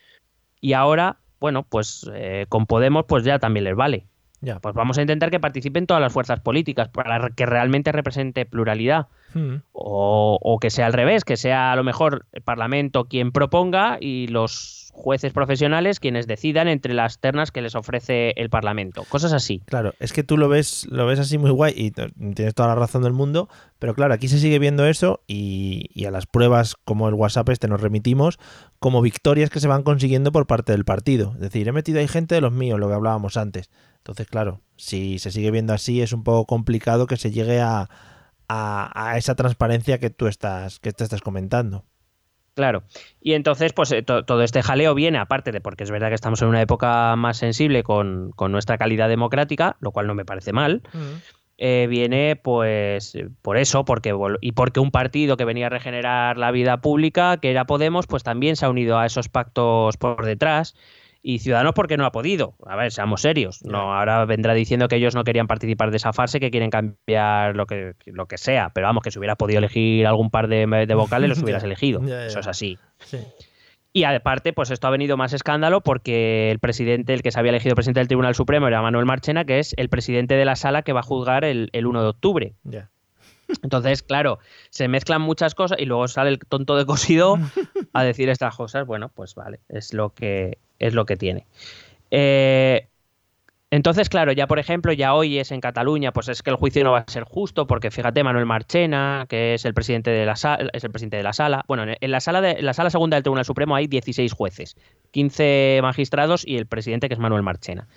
[0.61, 4.07] Y ahora, bueno, pues eh, con Podemos, pues ya también les vale.
[4.41, 4.59] ya.
[4.61, 9.09] Pues vamos a intentar que participen todas las fuerzas políticas para que realmente represente pluralidad.
[9.35, 13.33] Mm, O, o que sea al revés, que sea a lo mejor el Parlamento quien
[13.33, 19.05] proponga y los jueces profesionales quienes decidan entre las ternas que les ofrece el Parlamento.
[19.09, 19.63] Cosas así.
[19.65, 22.75] Claro, es que tú lo ves, lo ves así muy guay y tienes toda la
[22.75, 26.77] razón del mundo, pero claro, aquí se sigue viendo eso y, y a las pruebas
[26.85, 28.39] como el WhatsApp este nos remitimos
[28.79, 31.33] como victorias que se van consiguiendo por parte del partido.
[31.35, 33.71] Es decir, he metido ahí gente de los míos, lo que hablábamos antes.
[33.97, 37.89] Entonces, claro, si se sigue viendo así es un poco complicado que se llegue a,
[38.49, 41.87] a, a esa transparencia que tú estás, que te estás comentando.
[42.55, 42.83] Claro.
[43.21, 46.15] Y entonces, pues eh, to- todo este jaleo viene, aparte de porque es verdad que
[46.15, 50.25] estamos en una época más sensible con, con nuestra calidad democrática, lo cual no me
[50.25, 50.83] parece mal.
[51.59, 56.37] eh, viene pues eh, por eso, porque y porque un partido que venía a regenerar
[56.37, 60.25] la vida pública, que era Podemos, pues también se ha unido a esos pactos por
[60.25, 60.75] detrás.
[61.23, 62.55] Y Ciudadanos porque no ha podido.
[62.67, 63.65] A ver, seamos serios.
[63.65, 67.55] No, ahora vendrá diciendo que ellos no querían participar de esa fase, que quieren cambiar
[67.55, 68.71] lo que, lo que sea.
[68.75, 72.01] Pero vamos, que si hubiera podido elegir algún par de, de vocales, los hubieras elegido.
[72.01, 72.27] ya, ya.
[72.27, 72.77] Eso es así.
[72.99, 73.19] Sí.
[73.95, 77.51] Y aparte, pues esto ha venido más escándalo porque el presidente, el que se había
[77.51, 80.83] elegido presidente del Tribunal Supremo era Manuel Marchena, que es el presidente de la sala
[80.83, 82.55] que va a juzgar el, el 1 de octubre.
[83.63, 84.39] Entonces, claro,
[84.71, 87.37] se mezclan muchas cosas y luego sale el tonto de cosido
[87.93, 88.87] a decir estas cosas.
[88.87, 91.47] Bueno, pues vale, es lo que, es lo que tiene.
[92.11, 92.89] Eh,
[93.71, 96.85] entonces, claro, ya por ejemplo, ya hoy es en Cataluña, pues es que el juicio
[96.85, 100.37] no va a ser justo, porque fíjate, Manuel Marchena, que es el presidente de la
[100.37, 101.65] sala, es el presidente de la sala.
[101.69, 104.77] Bueno, en la sala de en la sala segunda del Tribunal Supremo hay 16 jueces,
[105.13, 107.89] 15 magistrados y el presidente que es Manuel Marchena.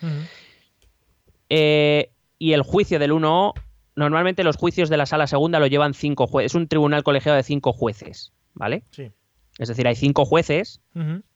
[1.50, 2.10] Eh,
[2.40, 3.54] y el juicio del 1O,
[3.98, 6.54] normalmente los juicios de la sala segunda lo llevan cinco jueces.
[6.54, 8.84] Es un tribunal colegiado de cinco jueces, ¿vale?
[8.92, 9.12] Sí.
[9.58, 10.82] Es decir, hay cinco jueces,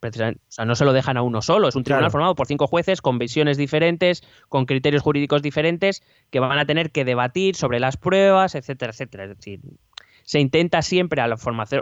[0.02, 1.70] precisamente, o sea, no se lo dejan a uno solo.
[1.70, 2.12] Es un tribunal Claro.
[2.12, 6.92] formado por cinco jueces con visiones diferentes, con criterios jurídicos diferentes, que van a tener
[6.92, 9.24] que debatir sobre las pruebas, etcétera, etcétera.
[9.24, 9.62] Es decir,
[10.24, 11.34] se intenta siempre, al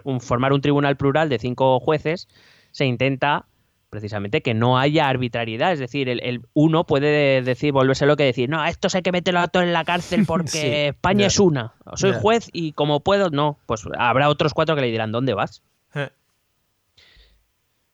[0.04, 2.28] un- formar un tribunal plural de cinco jueces,
[2.72, 3.46] se intenta
[3.90, 5.72] precisamente que no haya arbitrariedad.
[5.72, 9.02] Es decir, el, el uno puede decir, volverse lo que decir, no, a estos hay
[9.02, 11.74] que meterlo a todos en la cárcel porque Sí, España es una.
[11.96, 13.58] Soy juez y como puedo, no.
[13.66, 15.64] Pues habrá otros cuatro que le dirán, ¿dónde vas?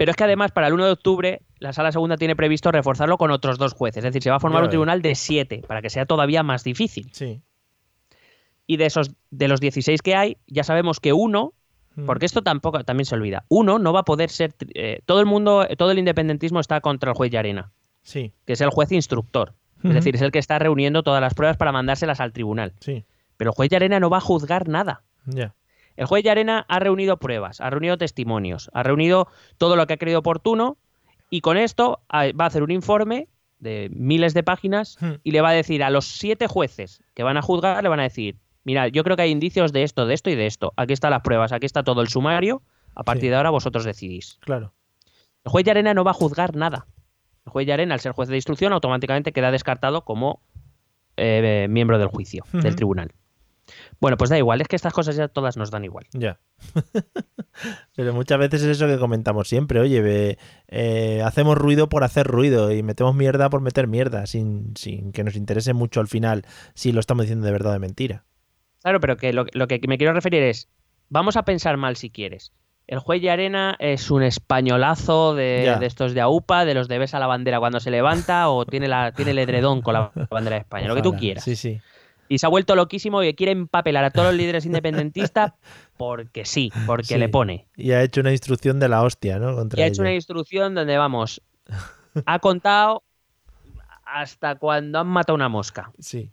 [0.03, 3.17] Pero es que además para el 1 de octubre la sala segunda tiene previsto reforzarlo
[3.17, 3.99] con otros dos jueces.
[4.03, 6.65] Es decir, se va a formar un tribunal de siete para que sea todavía más
[6.65, 7.09] difícil.
[7.13, 7.41] Sí.
[8.67, 11.53] Y de esos, de los 16 que hay, ya sabemos que uno,
[11.95, 12.05] Mm.
[12.05, 14.53] porque esto tampoco también se olvida, uno no va a poder ser.
[14.73, 18.33] eh, todo el mundo, todo el independentismo está contra el juez Llarena, Sí.
[18.45, 19.53] que es el juez instructor.
[19.85, 22.73] Es decir, es el que está reuniendo todas las pruebas para mandárselas al tribunal.
[22.81, 23.05] Sí.
[23.37, 25.03] Pero el juez Llarena no va a juzgar nada.
[25.27, 25.53] Ya.
[25.97, 29.27] El juez Llarena ha reunido pruebas, ha reunido testimonios, ha reunido
[29.57, 30.77] todo lo que ha creído oportuno
[31.29, 33.27] y con esto ah, va a hacer un informe
[33.59, 35.13] de miles de páginas Hmm.
[35.23, 37.99] y le va a decir a los siete jueces que van a juzgar, le van
[37.99, 40.73] a decir, mira, yo creo que hay indicios de esto, de esto y de esto.
[40.77, 42.61] Aquí están las pruebas, aquí está todo el sumario.
[42.95, 43.29] A partir Sí.
[43.29, 44.37] de ahora vosotros decidís.
[44.41, 44.73] Claro.
[45.43, 46.85] El juez de arena no va a juzgar nada.
[47.45, 50.41] El juez de arena, al ser juez de instrucción, automáticamente queda descartado como
[51.17, 53.11] eh, miembro del juicio, del tribunal.
[53.99, 56.05] Bueno, pues da igual, es que estas cosas ya todas nos dan igual.
[56.13, 56.39] Ya.
[57.95, 59.79] Pero muchas veces es eso que comentamos siempre.
[59.79, 64.75] Oye, ve, eh, hacemos ruido por hacer ruido y metemos mierda por meter mierda, sin,
[64.75, 67.79] sin que nos interese mucho al final si lo estamos diciendo de verdad o de
[67.79, 68.25] mentira.
[68.81, 70.69] Claro, pero que lo, lo que me quiero referir es,
[71.09, 72.51] vamos a pensar mal si quieres.
[72.85, 76.97] El juez de arena es un españolazo de, de estos de AUPA, de los de
[76.97, 80.11] ves a la bandera cuando se levanta, o tiene, la, tiene el edredón con la
[80.29, 81.45] bandera de España, lo que tú quieras.
[81.45, 81.79] Sí, sí.
[82.33, 85.53] Y se ha vuelto loquísimo y quiere empapelar a todos los líderes independentistas
[85.97, 87.17] porque sí, porque Sí.
[87.19, 87.67] le pone.
[87.75, 89.53] Y ha hecho una instrucción de la hostia, ¿no?
[89.55, 91.43] Contra Y ha hecho una instrucción donde, vamos,
[92.25, 93.03] ha contado
[94.03, 96.31] hasta cuando han matado una mosca, Sí.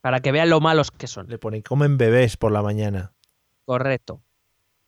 [0.00, 1.28] para que vean lo malos que son.
[1.28, 3.12] Le pone comen bebés por la mañana.
[3.64, 4.20] Correcto.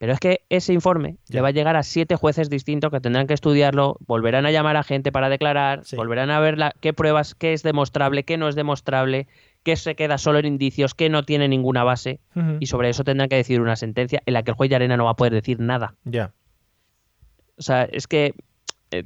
[0.00, 1.36] Pero es que ese informe Ya.
[1.36, 4.76] le va a llegar a siete jueces distintos que tendrán que estudiarlo, volverán a llamar
[4.76, 5.96] a gente para declarar, Sí.
[5.96, 9.26] volverán a ver la- qué pruebas, qué es demostrable, qué no es demostrable,
[9.62, 12.20] qué se queda solo en indicios, qué no tiene ninguna base,
[12.60, 14.96] y sobre eso tendrán que decidir una sentencia en la que el juez de arena
[14.96, 15.94] no va a poder decir nada.
[16.04, 16.32] Ya.
[17.58, 18.34] O sea, es que...
[18.90, 19.04] eh,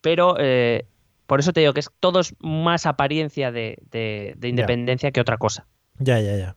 [0.00, 0.86] pero eh,
[1.26, 5.20] por eso te digo que es todo es más apariencia de, de- de independencia que
[5.20, 5.66] otra cosa.
[5.98, 6.56] Ya, ya, ya.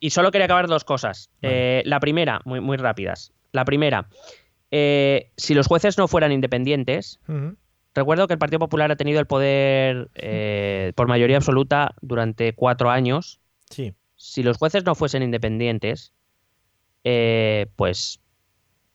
[0.00, 1.30] Y solo quería acabar dos cosas.
[1.42, 1.80] Vale.
[1.80, 3.32] Eh, la primera, muy, muy rápidas.
[3.52, 4.08] La primera,
[4.70, 7.20] eh, si los jueces no fueran independientes.
[7.96, 12.90] Recuerdo que el Partido Popular ha tenido el poder eh, por mayoría absoluta durante cuatro
[12.90, 13.40] años.
[13.70, 13.94] Sí.
[14.14, 16.12] Si los jueces no fuesen independientes,
[17.04, 18.20] eh, pues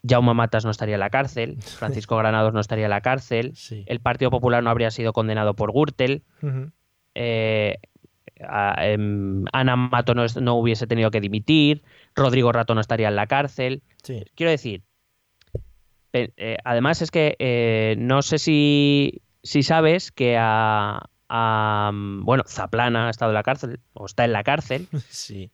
[0.08, 3.84] Jaume Matas no estaría en la cárcel, Francisco Granados no estaría en la cárcel, Sí.
[3.88, 6.24] el Partido Popular no habría sido condenado por Gürtel,
[7.16, 7.78] eh,
[8.48, 11.84] a- em, Ana Mato no, es- no hubiese tenido que dimitir,
[12.16, 13.84] Rodrigo Rato no estaría en la cárcel.
[14.02, 14.24] Sí.
[14.36, 14.82] Quiero decir,
[16.14, 22.44] eh, además es que eh, no sé si, si sabes que a, a, mm, bueno,
[22.48, 25.52] Zaplana ha estado en la cárcel o está en la cárcel, Sí.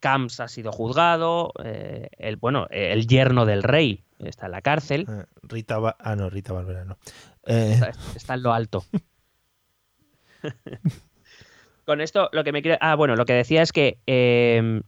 [0.00, 5.06] Camps ha sido juzgado, eh, el, bueno, el yerno del rey está en la cárcel,
[5.42, 6.96] Rita Ba- Ah, no, Rita Barberá, no.
[7.44, 8.84] Está, está en lo alto.
[11.84, 12.78] Con esto, lo que me quiere.
[12.80, 14.80] Ah, bueno, lo que decía es que, eh,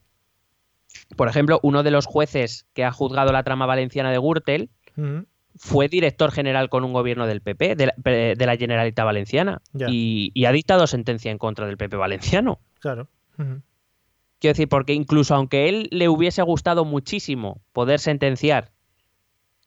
[1.17, 5.27] por ejemplo, uno de los jueces que ha juzgado la trama valenciana de Gürtel ujú.
[5.57, 10.31] fue director general con un gobierno del PP, de la, de la Generalitat Valenciana, y,
[10.35, 12.61] y ha dictado sentencia en contra del PP valenciano.
[12.81, 13.09] Claro.
[13.37, 18.73] Quiero decir, porque incluso aunque él le hubiese gustado muchísimo poder sentenciar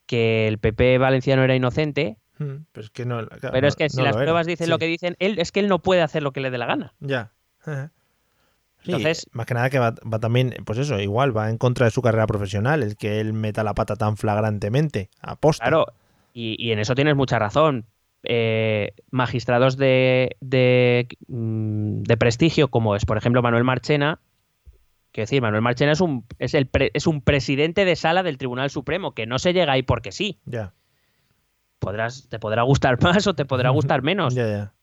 [0.06, 2.66] que el PP valenciano era inocente, Ujú.
[2.74, 3.16] Pero es que no.
[3.28, 4.70] claro, pero no- es que si no las pruebas dicen Sí.
[4.70, 6.66] lo que dicen, él es que él no puede hacer lo que le dé la
[6.66, 6.94] gana.
[7.00, 7.32] Ya.
[7.62, 7.94] Ajá.
[8.86, 11.92] Sí, más que nada que va, va también, pues eso, igual, va en contra de
[11.92, 15.64] su carrera profesional, el que él meta la pata tan flagrantemente, aposta.
[15.66, 15.88] Claro,
[16.34, 17.86] y, y en eso tienes mucha razón.
[18.28, 24.20] Eh, magistrados de, de, mm, de prestigio, como es, por ejemplo, Manuel Marchena,
[25.12, 28.38] quiero decir, Manuel Marchena es un, es, el pre- es un presidente de sala del
[28.40, 30.40] Tribunal Supremo, que no se llega ahí porque sí.
[30.46, 30.74] Ya.
[31.80, 34.34] Podrás, te podrá gustar más o te podrá gustar menos.
[34.34, 34.74] Ya, ya.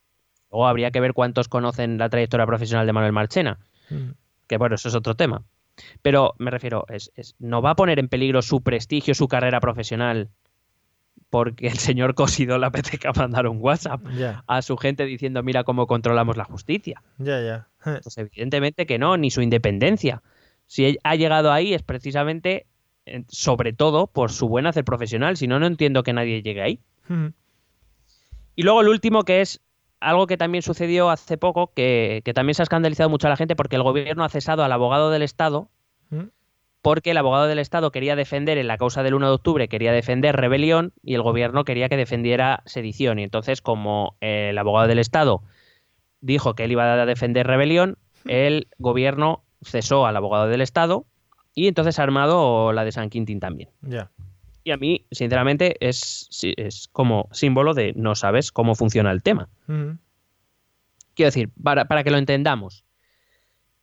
[0.49, 3.59] O habría que ver cuántos conocen la trayectoria profesional de Manuel Marchena.
[3.93, 4.14] Ujú.
[4.47, 5.43] Que bueno, eso es otro tema.
[6.03, 9.61] Pero me refiero, es, es- no va a poner en peligro su prestigio, su carrera
[9.61, 10.28] profesional,
[11.30, 14.01] porque el señor Cosido le apetezca mandar un WhatsApp
[14.47, 17.03] a su gente diciendo mira cómo controlamos la justicia.
[17.18, 17.68] ya, ya.
[18.03, 20.22] Pues evidentemente que no, ni su independencia.
[20.66, 22.66] Si ha llegado ahí es precisamente,
[23.07, 26.62] eh, sobre todo, por su buen hacer profesional, si no, no entiendo que nadie llegue
[26.62, 26.80] ahí.
[28.55, 29.61] Y luego el último, que es
[30.03, 33.37] algo que también sucedió hace poco, que, que también se ha escandalizado mucho a la
[33.37, 35.69] gente porque el gobierno ha cesado al abogado del Estado,
[36.11, 36.31] Ujú.
[36.83, 39.93] porque el abogado del Estado quería defender en la causa del 1 de octubre, quería
[39.93, 43.19] defender rebelión y el gobierno quería que defendiera sedición.
[43.19, 45.43] Y entonces, como eh, el abogado del Estado
[46.21, 51.07] dijo que él iba a defender rebelión, el gobierno cesó al abogado del Estado
[51.55, 53.71] y entonces ha armado la de San Quintín también.
[53.83, 54.11] Ya.
[54.65, 59.49] Y a mí, sinceramente, es, es como símbolo de no sabes cómo funciona el tema.
[61.15, 62.85] Quiero decir, para, para que lo entendamos.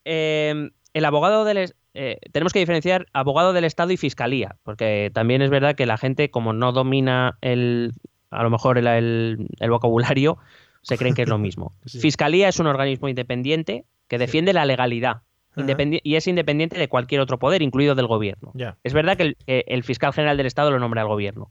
[0.06, 1.74] Eh, el abogado del...
[1.94, 5.98] eh, tenemos que diferenciar abogado del Estado y fiscalía, porque también es verdad que la
[5.98, 7.94] gente, como no domina el,
[8.32, 10.38] a lo mejor el, el- el vocabulario,
[10.82, 11.74] se creen que es lo mismo.
[11.86, 12.00] Sí.
[12.00, 15.22] Fiscalía es un organismo independiente que defiende la legalidad.
[15.56, 18.52] Independi- y es independiente de cualquier otro poder, incluido del gobierno.
[18.84, 21.50] Es verdad que el, que el fiscal general del Estado lo nombra el gobierno,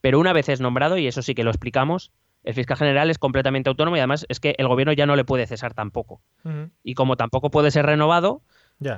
[0.00, 2.12] pero una vez es nombrado, y eso sí que lo explicamos,
[2.46, 5.24] El fiscal general es completamente autónomo y además es que el gobierno ya no le
[5.24, 6.20] puede cesar tampoco.
[6.82, 8.42] Y como tampoco puede ser renovado,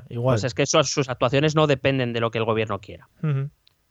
[0.09, 0.35] igual.
[0.35, 3.09] pues es que sus, sus actuaciones no dependen de lo que el gobierno quiera.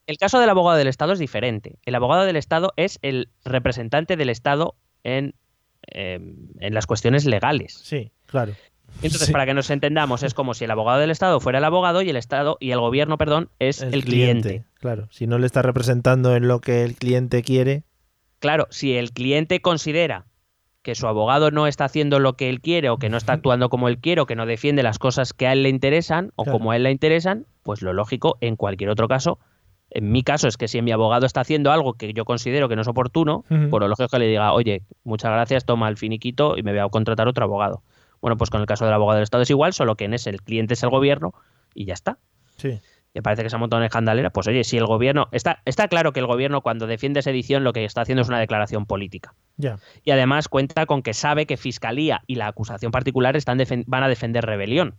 [0.08, 1.80] El caso del abogado del Estado es diferente.
[1.86, 4.76] El abogado del Estado es el representante del Estado
[5.06, 5.36] en,
[5.88, 6.20] eh,
[6.60, 7.74] en las cuestiones legales.
[7.76, 8.52] Sí, claro.
[9.02, 9.32] Entonces, Sí.
[9.32, 12.10] para que nos entendamos, es como si el abogado del Estado fuera el abogado y
[12.10, 14.64] el Estado y el gobierno, perdón, es el, cliente.
[14.80, 17.84] Claro, si no le está representando en lo que el cliente quiere.
[18.40, 20.26] Claro, si el cliente considera
[20.82, 23.70] que su abogado no está haciendo lo que él quiere o que no está actuando
[23.70, 26.44] como él quiere o que no defiende las cosas que a él le interesan o
[26.44, 26.60] Claro.
[26.60, 29.40] como a él le interesan, pues lo lógico en cualquier otro caso,
[29.90, 32.76] en mi caso es que si mi abogado está haciendo algo que yo considero que
[32.76, 35.98] no es oportuno, pues lo lógico es que le diga, oye, muchas gracias, toma el
[35.98, 37.82] finiquito y me voy a contratar otro abogado.
[38.26, 40.32] Bueno, pues con el caso del abogado del Estado es igual, solo que en ese
[40.32, 41.36] el cliente es el gobierno
[41.76, 42.18] y ya está.
[42.58, 42.80] Sí.
[43.14, 44.32] Me parece que se ha montado una escandalera.
[44.32, 45.28] Pues oye, si el gobierno.
[45.32, 48.28] Está, está claro que el gobierno, cuando defiende esa edición, lo que está haciendo es
[48.28, 49.36] una declaración política.
[49.58, 49.78] Ya.
[50.04, 54.08] Y además cuenta con que sabe que Fiscalía y la acusación particular están van a
[54.08, 54.96] defender rebelión.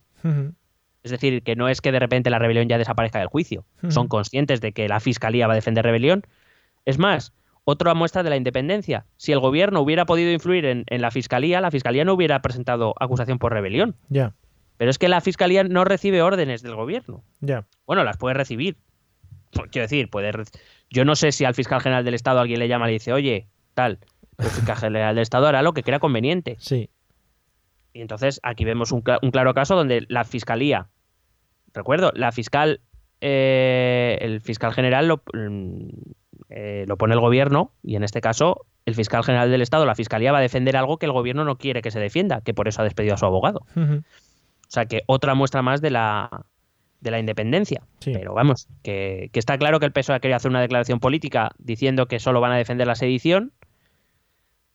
[1.03, 3.65] Es decir, que no es que de repente la rebelión ya desaparezca del juicio.
[3.89, 6.23] Son conscientes de que la Fiscalía va a defender rebelión.
[6.85, 7.33] Es más,
[7.69, 9.07] otra muestra de la independencia.
[9.17, 12.95] Si el gobierno hubiera podido influir en, en la Fiscalía, la Fiscalía no hubiera presentado
[13.01, 13.97] acusación por rebelión.
[14.09, 14.35] Ya.
[14.77, 17.25] Pero es que la Fiscalía no recibe órdenes del gobierno.
[17.41, 17.67] Ya.
[17.85, 18.77] Bueno, las puede recibir.
[19.53, 20.31] Pues, Quiero decir, puede.
[20.31, 20.45] re-
[20.91, 23.13] Yo no sé si al fiscal general del Estado alguien le llama y le dice,
[23.13, 23.99] oye, tal.
[24.39, 26.57] El fiscal general del Estado hará lo que crea conveniente.
[26.61, 26.89] Sí.
[27.95, 30.89] Y entonces aquí vemos un claro caso donde la fiscalía,
[31.75, 32.81] recuerdo, la fiscal,
[33.23, 35.89] eh, el fiscal general lo, mm,
[36.49, 39.95] eh, lo pone el gobierno y en este caso el fiscal general del Estado, la
[39.95, 42.69] fiscalía va a defender algo que el gobierno no quiere que se defienda, que por
[42.69, 43.67] eso ha despedido a su abogado.
[43.77, 44.03] O
[44.69, 46.45] sea que otra muestra más de la,
[47.01, 47.83] de la independencia.
[48.01, 48.13] Sí.
[48.13, 51.51] Pero vamos, que, que está claro que el PSOE ha querido hacer una declaración política
[51.59, 53.53] diciendo que solo van a defender la sedición,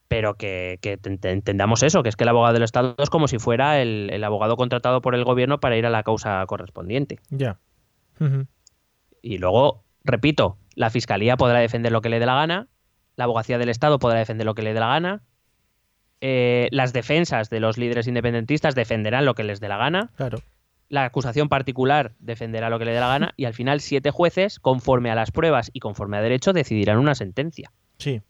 [0.09, 3.09] pero que, que te- te- entendamos eso, que es que el abogado del Estado es
[3.09, 6.45] como si fuera el, el abogado contratado por el gobierno para ir a la causa
[6.47, 7.19] correspondiente.
[7.29, 7.59] Ya.
[9.21, 12.67] Y luego, repito, la Fiscalía podrá defender lo que le dé la gana,
[13.15, 15.21] la Abogacía del Estado podrá defender lo que le dé la gana,
[16.21, 20.39] eh, las defensas de los líderes independentistas defenderán lo que les dé la gana, Claro.
[20.89, 24.59] la acusación particular defenderá lo que le dé la gana y al final siete jueces,
[24.59, 27.71] conforme a las pruebas y conforme a derecho, decidirán una sentencia.
[27.97, 28.21] Sí.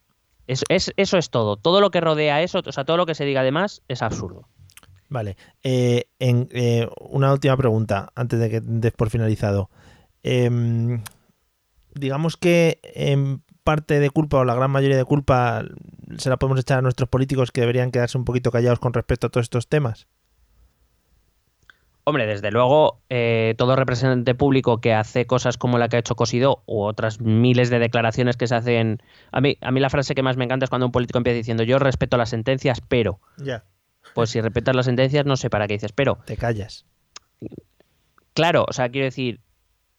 [0.48, 1.58] Es- es- eso es todo.
[1.58, 4.48] Todo lo que rodea eso, o sea, todo lo que se diga además es absurdo.
[5.10, 5.36] Vale.
[5.64, 9.70] Eh, en, eh, una última pregunta antes de que des por finalizado.
[11.94, 15.64] Digamos que en parte de culpa o la gran mayoría de culpa
[16.18, 19.28] se la podemos echar a nuestros políticos que deberían quedarse un poquito callados con respecto
[19.28, 20.08] a todos estos temas.
[22.04, 26.16] Hombre, desde luego, eh, todo representante público que hace cosas como la que ha hecho
[26.16, 29.04] Cosido u otras miles de declaraciones que se hacen.
[29.32, 31.38] A mí, a mí la frase que más me encanta es cuando un político empieza
[31.38, 33.20] diciendo yo respeto las sentencias, pero.
[33.38, 33.66] Ya.
[34.16, 36.18] Pues si respetas las sentencias, no sé para qué dices, pero.
[36.26, 36.86] Te callas.
[38.34, 39.40] Claro, o sea, quiero decir,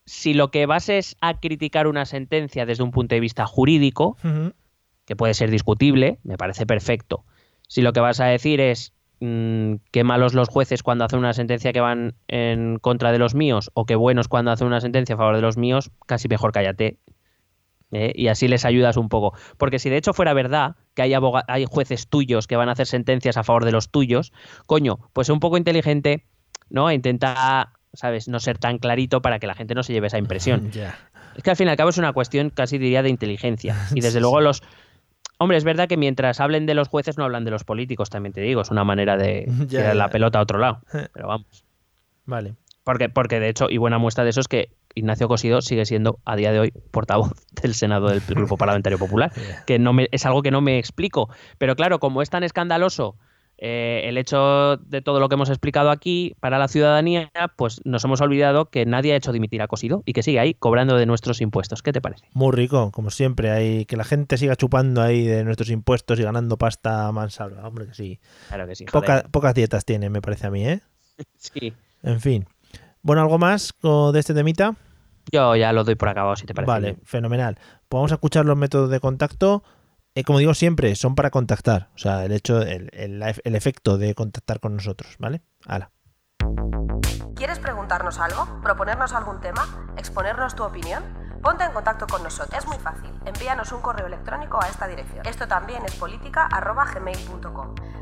[0.04, 4.16] si lo que vas es a criticar una sentencia desde un punto de vista jurídico,
[5.04, 7.24] que puede ser discutible, me parece perfecto.
[7.68, 11.32] Si lo que vas a decir es mm, qué malos los jueces cuando hacen una
[11.32, 15.14] sentencia que van en contra de los míos o qué buenos cuando hacen una sentencia
[15.14, 16.98] a favor de los míos, casi mejor cállate.
[17.92, 18.12] ¿eh?
[18.14, 19.34] Y así les ayudas un poco.
[19.58, 21.14] Porque si de hecho fuera verdad que hay,
[21.46, 24.32] hay jueces tuyos que van a hacer sentencias a favor de los tuyos,
[24.66, 26.26] coño, pues un poco inteligente,
[26.68, 26.90] ¿no?
[26.90, 28.28] Intenta, ¿sabes?
[28.28, 30.70] No ser tan clarito para que la gente no se lleve esa impresión.
[31.34, 33.74] Es que al fin y al cabo es una cuestión casi diría de inteligencia.
[33.94, 34.62] Y desde luego los...
[35.38, 38.34] Hombre, es verdad que mientras hablen de los jueces no hablan de los políticos, también
[38.34, 38.60] te digo.
[38.60, 40.82] Es una manera de tirar la pelota a otro lado.
[40.92, 41.64] Pero vamos.
[42.26, 42.54] Vale.
[42.84, 46.18] Porque, porque de hecho, y buena muestra de eso es que Ignacio Cosido sigue siendo
[46.26, 49.32] a día de hoy portavoz del Senado del Grupo Parlamentario Popular.
[49.66, 51.30] Que no me, es algo que no me explico.
[51.56, 53.16] Pero claro, como es tan escandaloso
[53.64, 58.02] eh, el hecho de todo lo que hemos explicado aquí para la ciudadanía, pues nos
[58.04, 61.06] hemos olvidado que nadie ha hecho dimitir a Cosido y que sigue ahí cobrando de
[61.06, 61.80] nuestros impuestos.
[61.80, 62.24] ¿Qué te parece?
[62.32, 63.84] Muy rico, como siempre.
[63.86, 67.66] Que la gente siga chupando ahí de nuestros impuestos y ganando pasta mansalva.
[67.68, 68.18] Hombre, que sí.
[68.48, 68.84] Claro que sí.
[68.86, 70.80] Poca- pocas dietas tiene, me parece a mí, ¿eh?
[71.36, 71.72] Sí.
[72.02, 72.46] En fin.
[73.02, 74.74] Bueno, ¿algo más de este temita?
[75.30, 76.68] Yo ya lo doy por acabado, si te parece.
[76.72, 77.00] Vale, bien.
[77.04, 77.54] fenomenal.
[77.54, 79.62] Pues vamos a escuchar los métodos de contacto.
[80.14, 81.88] Eh, como digo siempre, son para contactar.
[81.94, 85.40] O sea, el hecho, el, el- efecto de contactar con nosotros, ¿vale?
[85.66, 85.90] Hala.
[87.34, 88.60] ¿Quieres preguntarnos algo?
[88.62, 89.94] ¿Proponernos algún tema?
[89.96, 91.02] ¿Exponernos tu opinión?
[91.42, 92.56] Ponte en contacto con nosotros.
[92.56, 93.10] Es muy fácil.
[93.24, 95.26] Envíanos un correo electrónico a esta dirección.
[95.26, 97.74] Esto también es política.gmail.com.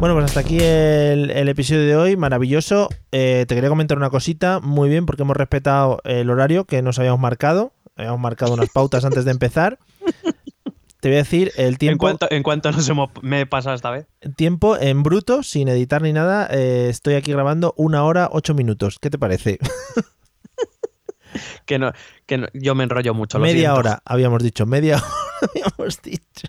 [0.00, 2.88] Bueno, pues hasta aquí el, el episodio de hoy, maravilloso.
[3.12, 6.98] Eh, te quería comentar una cosita, muy bien, porque hemos respetado el horario que nos
[6.98, 7.72] habíamos marcado.
[7.96, 9.78] Habíamos marcado unas pautas antes de empezar.
[11.00, 12.00] Te voy a decir el ¿En tiempo.
[12.06, 14.06] cuánto, en cuánto nos hemos me he pasado esta vez?
[14.36, 16.48] Tiempo en bruto, sin editar ni nada.
[16.50, 18.98] eh, estoy aquí grabando una hora, ocho minutos.
[19.00, 19.58] ¿Qué te parece?
[21.66, 21.92] Que no,
[22.26, 23.38] que no- yo me enrollo mucho.
[23.40, 24.66] media hora, habíamos dicho.
[24.66, 26.46] Media hora habíamos dicho.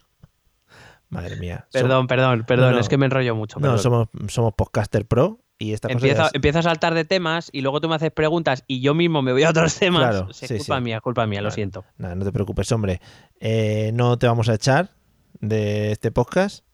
[1.15, 1.67] Madre mía.
[1.69, 2.81] Som- Perdón, perdón, perdón, No, no.
[2.81, 3.59] es que me enrollo mucho.
[3.59, 7.05] No, somos, somos podcaster pro y esta cosa Empiezo, ya es- empiezo a saltar de
[7.05, 10.09] temas y luego tú me haces preguntas y yo mismo me voy a otros temas.
[10.09, 10.81] Claro, sí, culpa sí.
[10.83, 11.85] mía, culpa mía, lo siento.
[11.97, 12.99] Nada, no te preocupes, hombre.
[13.39, 14.91] Eh, no te vamos a echar
[15.39, 16.65] de este podcast.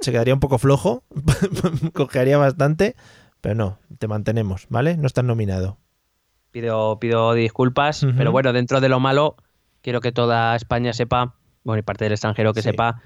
[0.00, 1.04] Se quedaría un poco flojo,
[1.92, 2.96] cogería bastante,
[3.40, 4.96] pero no, te mantenemos, ¿vale?
[4.96, 5.78] No estás nominado.
[6.50, 9.36] Pido, pido disculpas, pero bueno, dentro de lo malo,
[9.82, 11.34] quiero que toda España sepa,
[11.64, 12.70] bueno, y parte del extranjero que Sí.
[12.70, 13.02] sepa,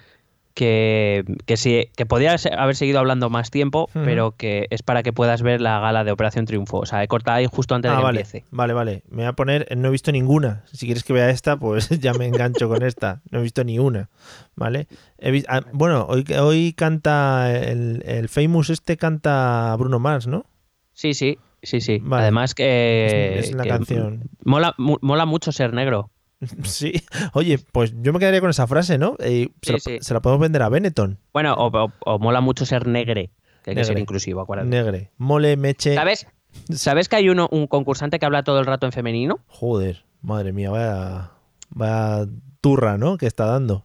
[0.60, 5.02] que, que sí, que podía se- haber seguido hablando más tiempo, pero que es para
[5.02, 6.80] que puedas ver la gala de Operación Triunfo.
[6.80, 8.44] O sea, he cortado ahí justo antes de Ah, que vale, empiece.
[8.50, 9.02] vale, vale.
[9.08, 10.64] Me voy a poner, no he visto ninguna.
[10.70, 13.22] Si quieres que vea esta, pues ya me engancho con esta.
[13.30, 14.10] No he visto ni una,
[14.54, 14.86] ¿vale?
[15.18, 20.44] He ah, bueno, hoy, hoy canta el, el Famous este canta Bruno Mars, ¿no?
[20.92, 22.00] Sí, sí, sí, sí.
[22.02, 22.24] Vale.
[22.24, 23.38] Además que...
[23.38, 24.24] es, es la que canción.
[24.44, 26.10] Mola, mola mucho ser negro.
[26.64, 26.92] Sí.
[27.34, 29.16] Oye, pues yo me quedaría con esa frase, ¿no?
[29.18, 29.98] Eh, se, la, sí.
[30.00, 31.18] se la podemos vender a Benetton.
[31.32, 33.30] Bueno, o, o- o mola mucho ser negre,
[33.62, 34.70] que hay que ser inclusivo, acuérdate.
[34.70, 35.10] Negre.
[35.18, 35.94] Mole, meche.
[35.94, 36.26] ¿Sabes?
[36.70, 39.38] ¿Sabes que hay uno, un concursante que habla todo el rato en femenino?
[39.46, 41.30] Joder, madre mía, vaya,
[41.70, 42.26] vaya
[42.60, 43.16] turra, ¿no?
[43.18, 43.84] Que está dando.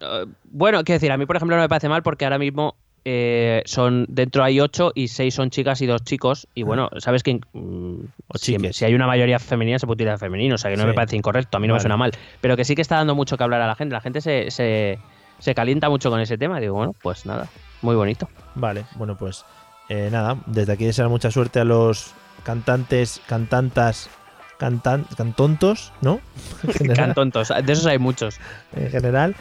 [0.00, 2.76] Eh, bueno, quiero decir, a mí, por ejemplo, no me parece mal porque ahora mismo
[3.04, 6.46] eh, son dentro hay ocho y seis son chicas y dos chicos.
[6.54, 7.94] Y bueno, sabes que mm,
[8.28, 10.88] O si, hay una mayoría femenina se puede utilizar femenino, o sea que no Sí.
[10.88, 12.12] me parece incorrecto, a mí no me suena mal.
[12.40, 13.92] Pero que sí que está dando mucho que hablar a la gente.
[13.92, 14.98] La gente se, se,
[15.38, 16.60] se calienta mucho con ese tema.
[16.60, 17.48] Digo, bueno, pues nada,
[17.82, 18.28] muy bonito.
[18.54, 19.44] Vale, bueno, pues
[19.88, 22.12] eh, nada, desde aquí desear mucha suerte a los
[22.44, 24.10] cantantes, cantantas,
[24.58, 26.20] cantan, cantontos, ¿no?
[26.94, 28.38] Cantontos, de esos hay muchos.
[28.76, 29.34] en general.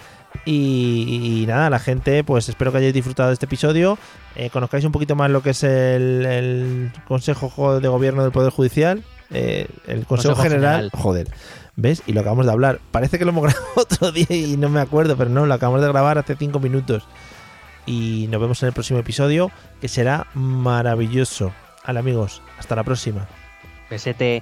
[0.51, 3.99] Y, y nada, la gente, pues espero que hayáis disfrutado de este episodio.
[4.35, 8.51] eh, conozcáis un poquito más lo que es el, el Consejo de Gobierno del Poder
[8.51, 9.03] Judicial.
[9.29, 10.91] eh, el Consejo, Consejo General, General.
[10.93, 11.27] Joder.
[11.75, 12.01] ¿Ves?
[12.07, 12.79] Y lo acabamos de hablar.
[12.91, 15.81] Parece que lo hemos grabado otro día y no me acuerdo, pero no, lo acabamos
[15.81, 17.03] de grabar hace cinco minutos.
[17.85, 19.51] Y nos vemos en el próximo episodio,
[19.81, 21.51] que será maravilloso.
[21.85, 23.27] Vale, amigos, hasta la próxima.
[23.87, 24.41] Pesete.